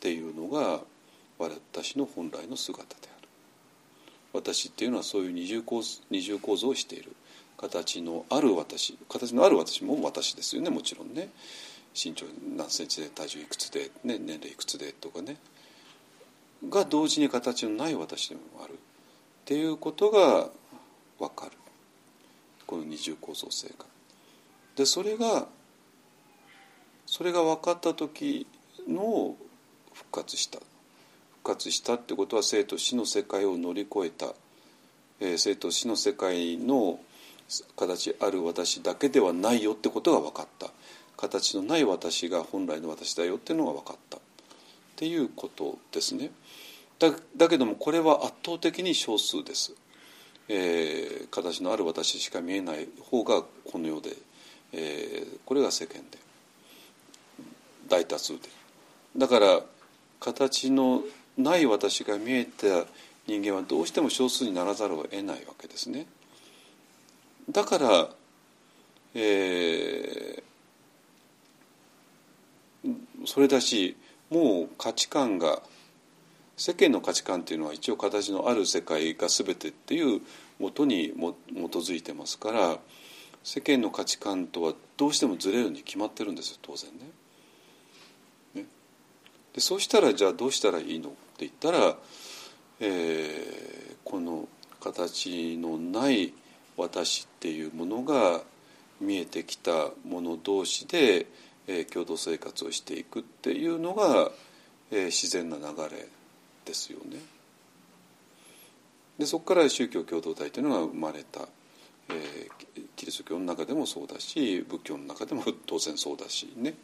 [0.00, 0.80] ていうのが
[1.38, 3.28] 私の本来の姿である。
[4.34, 7.12] 私っていうのはそういう二重構二重構造をしている。
[7.56, 11.30] 形のある私形のある私も私ですよねもちろんね。
[11.94, 12.26] 身長
[12.56, 15.36] 何センチで体重いくつで、ね、年齢いくつでとかね。
[16.68, 18.76] が同時に形のない私でもあるっ
[19.44, 20.48] ていうことが
[21.18, 21.52] 分かる。
[22.66, 23.84] この二重構造性が。
[24.76, 25.46] でそれが
[27.06, 28.46] それが分かった時
[28.88, 29.36] の
[29.92, 30.58] 復活した。
[31.42, 34.32] 復活したってことは生と死の世界を乗り越えた、
[35.20, 37.00] えー、生と死の世界の
[37.76, 40.70] 形ある私だけではないよってことが分かった。
[41.22, 44.20] 形のない私が本来の私だよっていうのが分かったっ
[44.96, 46.30] ていうことですね。
[46.98, 49.72] だだけどもこれは圧倒的に少数です、
[50.48, 54.16] えー、形のある私しか見えない方がこの世で、
[54.72, 56.18] えー、これが世間で。
[57.88, 58.48] 大多数で。
[59.16, 59.60] だから
[60.18, 61.02] 形の
[61.36, 62.86] ない私が見えた
[63.26, 66.06] 人間はどうしても少数にならざるを得ないわけですね。
[67.50, 68.08] だから、
[69.14, 70.42] えー、
[73.26, 73.96] それだし
[74.30, 75.62] もう価値観が
[76.56, 80.20] 世間の価値観っていうのは一応形のある世界が全てっていう
[80.58, 82.78] もとにも基づいてますから
[83.42, 86.98] 世間の価値観とはどうしてもずれるに決まってるんですよ当然ね。
[88.54, 88.66] ね
[89.54, 91.96] でそうしたらじゃあどうしたらいいのって言ったら、
[92.80, 94.48] えー、この
[94.80, 96.32] 形のない
[96.76, 98.42] 私っていうものが
[99.00, 101.26] 見えてきたもの同士で、
[101.66, 104.30] え、共同生活をしていくっていうのが、
[104.90, 106.08] え、自然な流れ
[106.64, 107.18] ですよね。
[109.18, 111.46] でそこから宗教共同体というのが生まれた、
[112.08, 112.48] え、
[112.96, 116.74] キリスト教の中でもそうだし仏教の中でも 当然そうだしね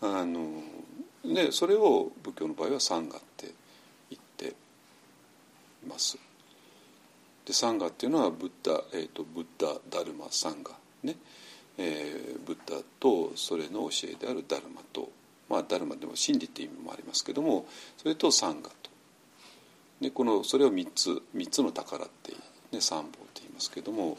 [0.00, 0.62] あの
[1.24, 3.50] でそれを仏教の場合はサンガって
[4.10, 6.18] 言っています。
[7.46, 11.16] でサンガっていうのはブッダ、えーと、ブッダダルマサンガね、
[11.78, 15.10] えー、ブッダとそれの教えであるダルマと
[15.48, 17.66] まあダルマでも真理っていう意味もありますけども
[17.96, 18.90] それとサンガと。
[20.00, 22.32] でこのそれを3つ3つの宝って、
[22.72, 24.18] ね、三宝って言いますけども、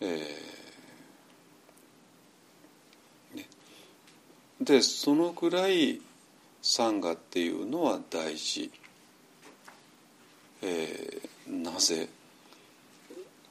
[0.00, 3.46] えーね、
[4.60, 6.00] でそのくらい
[6.62, 8.70] 三河っていうのは大事、
[10.62, 12.08] えー、なぜ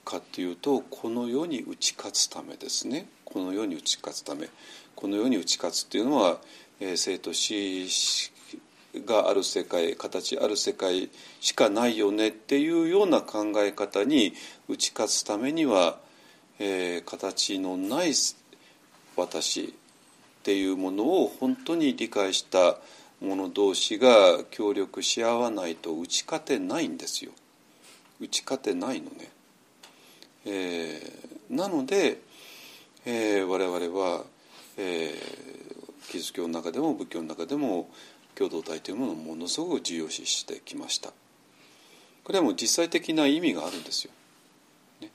[0.06, 3.08] かっていうとこの世に打ち勝つためですね。
[3.30, 4.48] この世に打ち勝つため
[4.96, 6.38] この世に打ち勝つっていうのは、
[6.80, 7.86] えー、生と死
[9.06, 11.10] がある世界形ある世界
[11.42, 14.34] しかないよねっていうような考え方に
[14.70, 16.00] 打ち勝つためには、
[16.58, 18.14] えー、形のない
[19.18, 19.68] 私っ
[20.44, 22.78] ていうものを本当に理解した
[23.20, 27.32] 者同士が協力し合わないと打ち勝てないんですよ。
[28.22, 29.30] 打ち勝てないのね。
[30.46, 32.22] えー、なので、
[33.10, 34.26] えー、我々は、
[34.76, 37.90] えー、キリスト教の中でも仏教の中でも
[38.36, 41.14] 共同体というものをものすごく重要視してきました。
[42.26, 44.12] これはもう実際的な意味があるんですよ、
[45.00, 45.10] ね、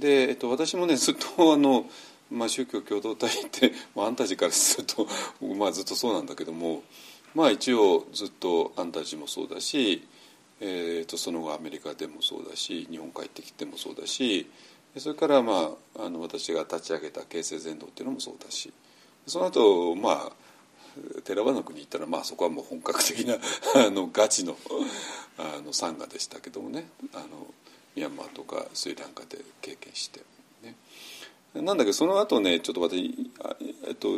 [0.00, 1.86] で、えっと、私もねずっとあの、
[2.28, 5.06] まあ、宗教共同体って、 まあ、アンタジからすると、
[5.54, 6.82] まあ、ずっとそうなんだけども
[7.36, 10.02] まあ一応ずっとアンタジもそうだし、
[10.58, 14.48] えー、とその後アメリカでもそうだし日本帰ってきてもそうだし
[15.00, 18.72] それからまああの私が立ち上げた形成全道っていうのもそうだし
[19.26, 20.32] その後まあ
[21.24, 23.34] 寺場の国行ったらまあそこはもう本格的な
[23.86, 24.56] あのガチの
[25.38, 27.54] あのサンガでしたけどもねあの
[27.94, 30.20] ミャンマーとかスリランカで経験して、
[30.62, 30.74] ね、
[31.54, 33.30] なんだけどその後ねちょっと私、
[33.86, 34.08] えっと、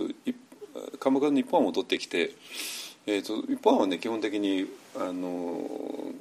[0.98, 2.34] 鎌倉の日本は戻ってきて、
[3.06, 4.66] えっと、日本はね基本的に
[4.96, 6.14] あの、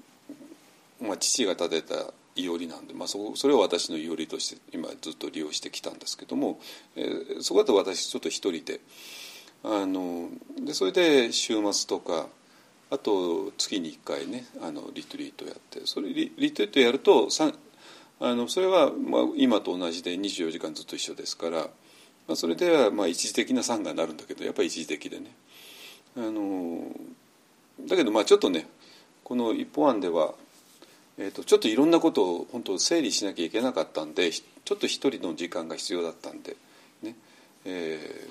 [1.01, 2.13] まあ、父が建てた
[2.43, 6.59] いおりなんで、まあ、そそれを私のいおりとして今ずっと利用してきたんですけども、
[6.95, 8.79] えー、そこだと私ちょっと一人で。
[9.63, 12.27] あのでそれで週末とか
[12.91, 17.27] あと月に1回ねあのリトリートやってそれリリトリートやると
[18.21, 21.57] あのそれはまあ今と同じで24時間ずっと一緒ですから、
[22.27, 25.31] まあ、それではまあ一時的な産がなるんだけどやっぱり一時的でね
[26.17, 26.87] あの
[27.87, 28.65] だけどまあちょっとね
[29.23, 30.33] この一本案では、
[31.19, 36.55] えーと、ちょっといろんなことを本当整理しなきゃいけなかったんでちょっと一人の時間が必要だったんで
[37.03, 37.15] ね、
[37.65, 38.25] え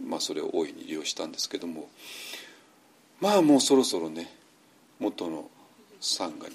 [0.00, 1.88] ー、まあそれを大いに利用したんですけども。
[3.20, 4.32] まあもうそろそろね
[4.98, 5.48] 元の
[6.00, 6.54] サンガに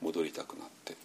[0.00, 0.96] 戻りたくなって。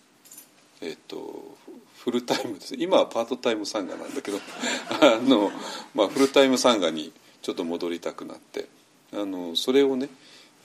[0.82, 1.58] えっ、と
[1.98, 2.76] フルタイムです。
[2.78, 4.40] 今はパートタイムサンガなんだけど
[5.02, 5.52] あの、
[5.96, 8.68] まあ、フルタイムサンガにちょっと戻りたくなって。
[9.14, 10.10] あのそれをね、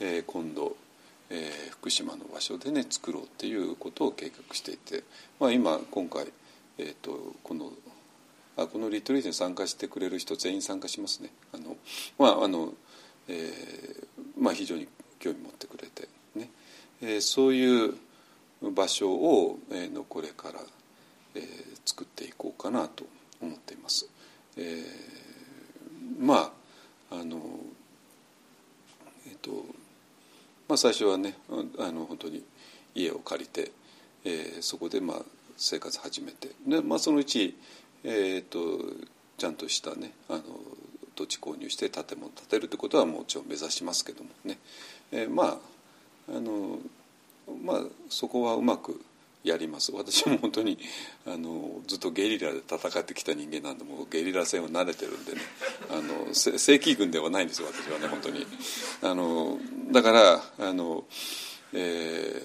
[0.01, 0.77] えー、今度、
[1.31, 5.05] えー、福島の場所でね作ろうっていうことを計画していて、
[5.39, 6.27] まあ、今今回、
[6.79, 7.73] えーと、この
[8.57, 11.31] あこのリトリートに参加してくれる人全員参加しますね。
[11.53, 11.77] あの
[12.19, 12.75] まああの
[13.29, 13.81] えー
[14.41, 16.51] まあ、非常に興味持ってくれてね、
[17.03, 17.95] えー、そういう
[18.63, 20.61] 場所を、えー、のこれから、
[21.35, 21.45] えー、
[21.85, 23.05] 作っていこうかなと
[23.41, 24.09] 思っています。
[24.57, 24.85] えー、
[26.19, 26.53] ま
[27.11, 27.41] ああの
[29.27, 29.65] えっ、ー、と
[30.71, 31.35] まあ最初はね
[31.79, 32.45] あの本当に
[32.95, 33.73] 家を借りて、
[34.25, 35.17] えー、そこでまあ
[35.57, 37.57] 生活始めてで、まあ、そのうち、
[38.05, 38.59] えーと
[39.37, 40.43] ちゃんとしたねあの
[41.17, 44.59] 土地購入して建物建てるってことはもちろん目指しますけどもね、
[45.13, 45.59] えー、ま
[46.29, 46.79] ああの
[47.65, 49.01] まあそこはうまく
[49.43, 49.93] やります。
[49.93, 50.79] 私も本当に
[51.27, 55.41] あのずっとゲリラで戦ってきた人間なんでもゲリラ戦は慣れてるんでね。
[55.91, 58.47] あの正規軍ではないんですよ私はね本当に。
[59.03, 59.59] あの
[59.93, 61.05] だからあの、
[61.73, 62.43] え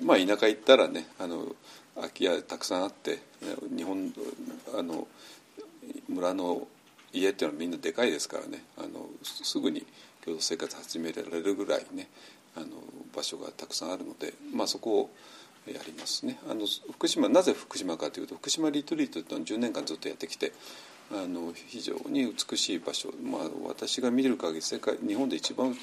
[0.00, 1.54] ー、まあ田舎行ったらねあの
[1.96, 3.18] 空き家たくさんあって
[3.76, 4.12] 日本
[4.78, 5.06] あの
[6.08, 6.66] 村の
[7.12, 8.64] 家っていうのはみんなでかいですからね。
[8.78, 9.84] あのすぐに
[10.24, 12.08] 共同生活始められるぐらいね
[12.56, 12.66] あの
[13.14, 15.10] 場所がたくさんあるので、まあ、そこを
[15.66, 16.38] やりますね。
[16.48, 20.52] あの福島なぜ福島かというと福島リトリートというのは10年間ずっとやってきて
[21.10, 25.76] あの非常に美しい場所、まあ、私が見る限り世界日本で一番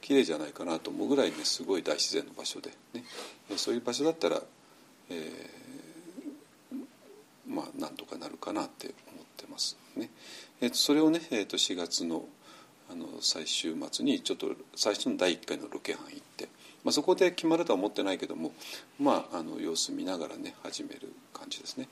[0.00, 3.04] 綺麗じゃないかなと思うぐらいねすごい大自然の場所で、ね、
[3.56, 4.40] そういう場所だったら、
[5.10, 6.76] えー、
[7.46, 9.76] まあなんとかなるかなって思ってます。
[9.96, 10.10] ね。
[10.60, 12.24] えー、とそれをね、えー、と4月の
[12.90, 16.48] あの最終末にちょっと最初の第1回のロケ班行って、
[16.84, 18.52] まあ、そこで決まるとは思ってないけども、
[19.00, 21.88] まあ、あの様子見ながらね始める感じですね。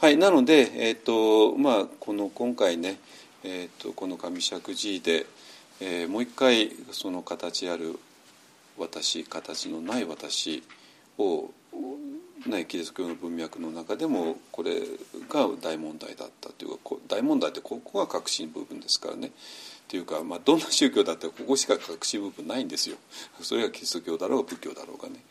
[0.00, 2.98] はい、なので、えーとまあ、この今回ね、
[3.42, 5.26] えーと、この上尺寺で、
[5.80, 7.98] えー、もう一回その形ある
[8.78, 10.62] 私形のない私
[11.18, 11.50] を
[12.46, 14.80] ね、キリスト教の文脈の中でもこれ
[15.28, 19.32] が大問題だったというか大問題ってここが核心部分ですからね
[19.88, 22.98] っていうか、まあ、どんな宗教だってここしか核心部分ないんですよ
[23.40, 25.24] それがキリスト教だろう仏教だろうがね。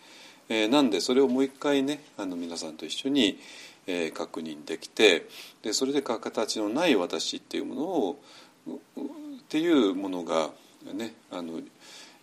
[0.50, 3.38] えー、なんでそれをもう一回ねあの皆さんと一緒に、
[3.86, 5.28] えー、確認できて
[5.62, 8.20] でそれで形のない私っていうものを
[8.66, 10.50] っていうものが
[10.94, 11.62] ねあの、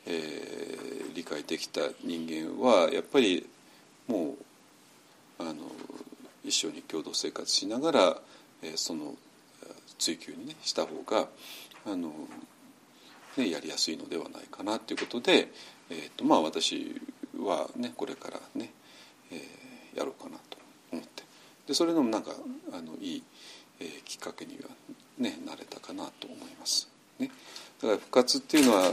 [0.07, 2.27] えー、理解できた人
[2.59, 3.47] 間はやっぱり
[4.09, 4.37] も
[5.39, 5.71] うあの
[6.45, 8.23] 一緒に共同生活しながら、
[8.63, 9.15] えー、その
[9.99, 11.29] 追求にねした方が
[11.87, 12.13] あの、
[13.37, 15.49] ね、やりやすいのではないかなということで、
[15.91, 17.01] えーとまあ、私
[17.39, 18.73] はねこれからね、
[19.31, 20.59] えー、やろうかなと
[20.93, 21.25] 思って
[21.67, 22.33] でそれのなんか
[22.73, 23.23] あのいい、
[23.81, 24.69] えー、きっかけには
[25.19, 26.89] ねなれたかなと思います。
[27.19, 27.31] ね、
[27.81, 28.93] だから復活っていうのは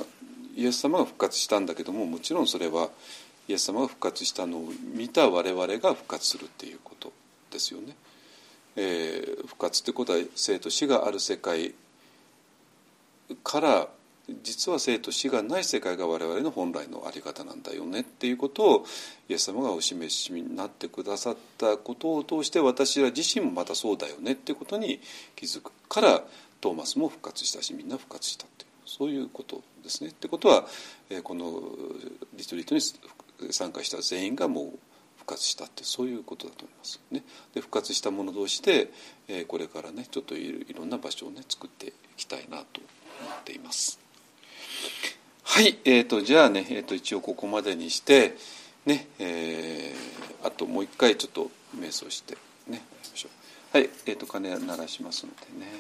[0.55, 2.89] イエス様が復活したんだけどももちろんそれは
[3.47, 7.11] イエス様が復活したのを見た我々が復活するっていうこと
[7.51, 7.95] ですよね。
[8.75, 11.73] えー、復活ってことは生と死がある世界
[13.43, 13.87] から
[14.43, 18.85] 実は生と死がない世界が我々の本来の在り方なんだよねっていうことを
[19.29, 24.99] イエス様がお示しになってくださったことを通して私ら自身もまたそうだよねっていうことに
[25.35, 26.23] 気づくから
[26.61, 30.11] トーマスも復活したしみんな復活したっていうそういうことですね。
[30.11, 30.65] ってことは
[31.23, 31.61] この
[32.33, 32.81] リトリートに
[33.51, 34.79] 参加した全員がもう
[35.17, 37.01] 復活したってそういうことだと思います。
[37.11, 37.23] ね、
[37.53, 38.91] で復活した者同士で、
[39.47, 42.81] これからねちょっといろんな場所をね作っていきたいなと
[43.21, 43.99] 思っています。
[45.43, 48.35] はい、えーと、じゃあね、えーと、一応ここまでにして
[48.85, 52.81] ね、えー、あともう一回ちょっと瞑想してね
[53.13, 53.27] し。
[53.73, 55.71] はい、えーと、と鐘鳴らしますのでね。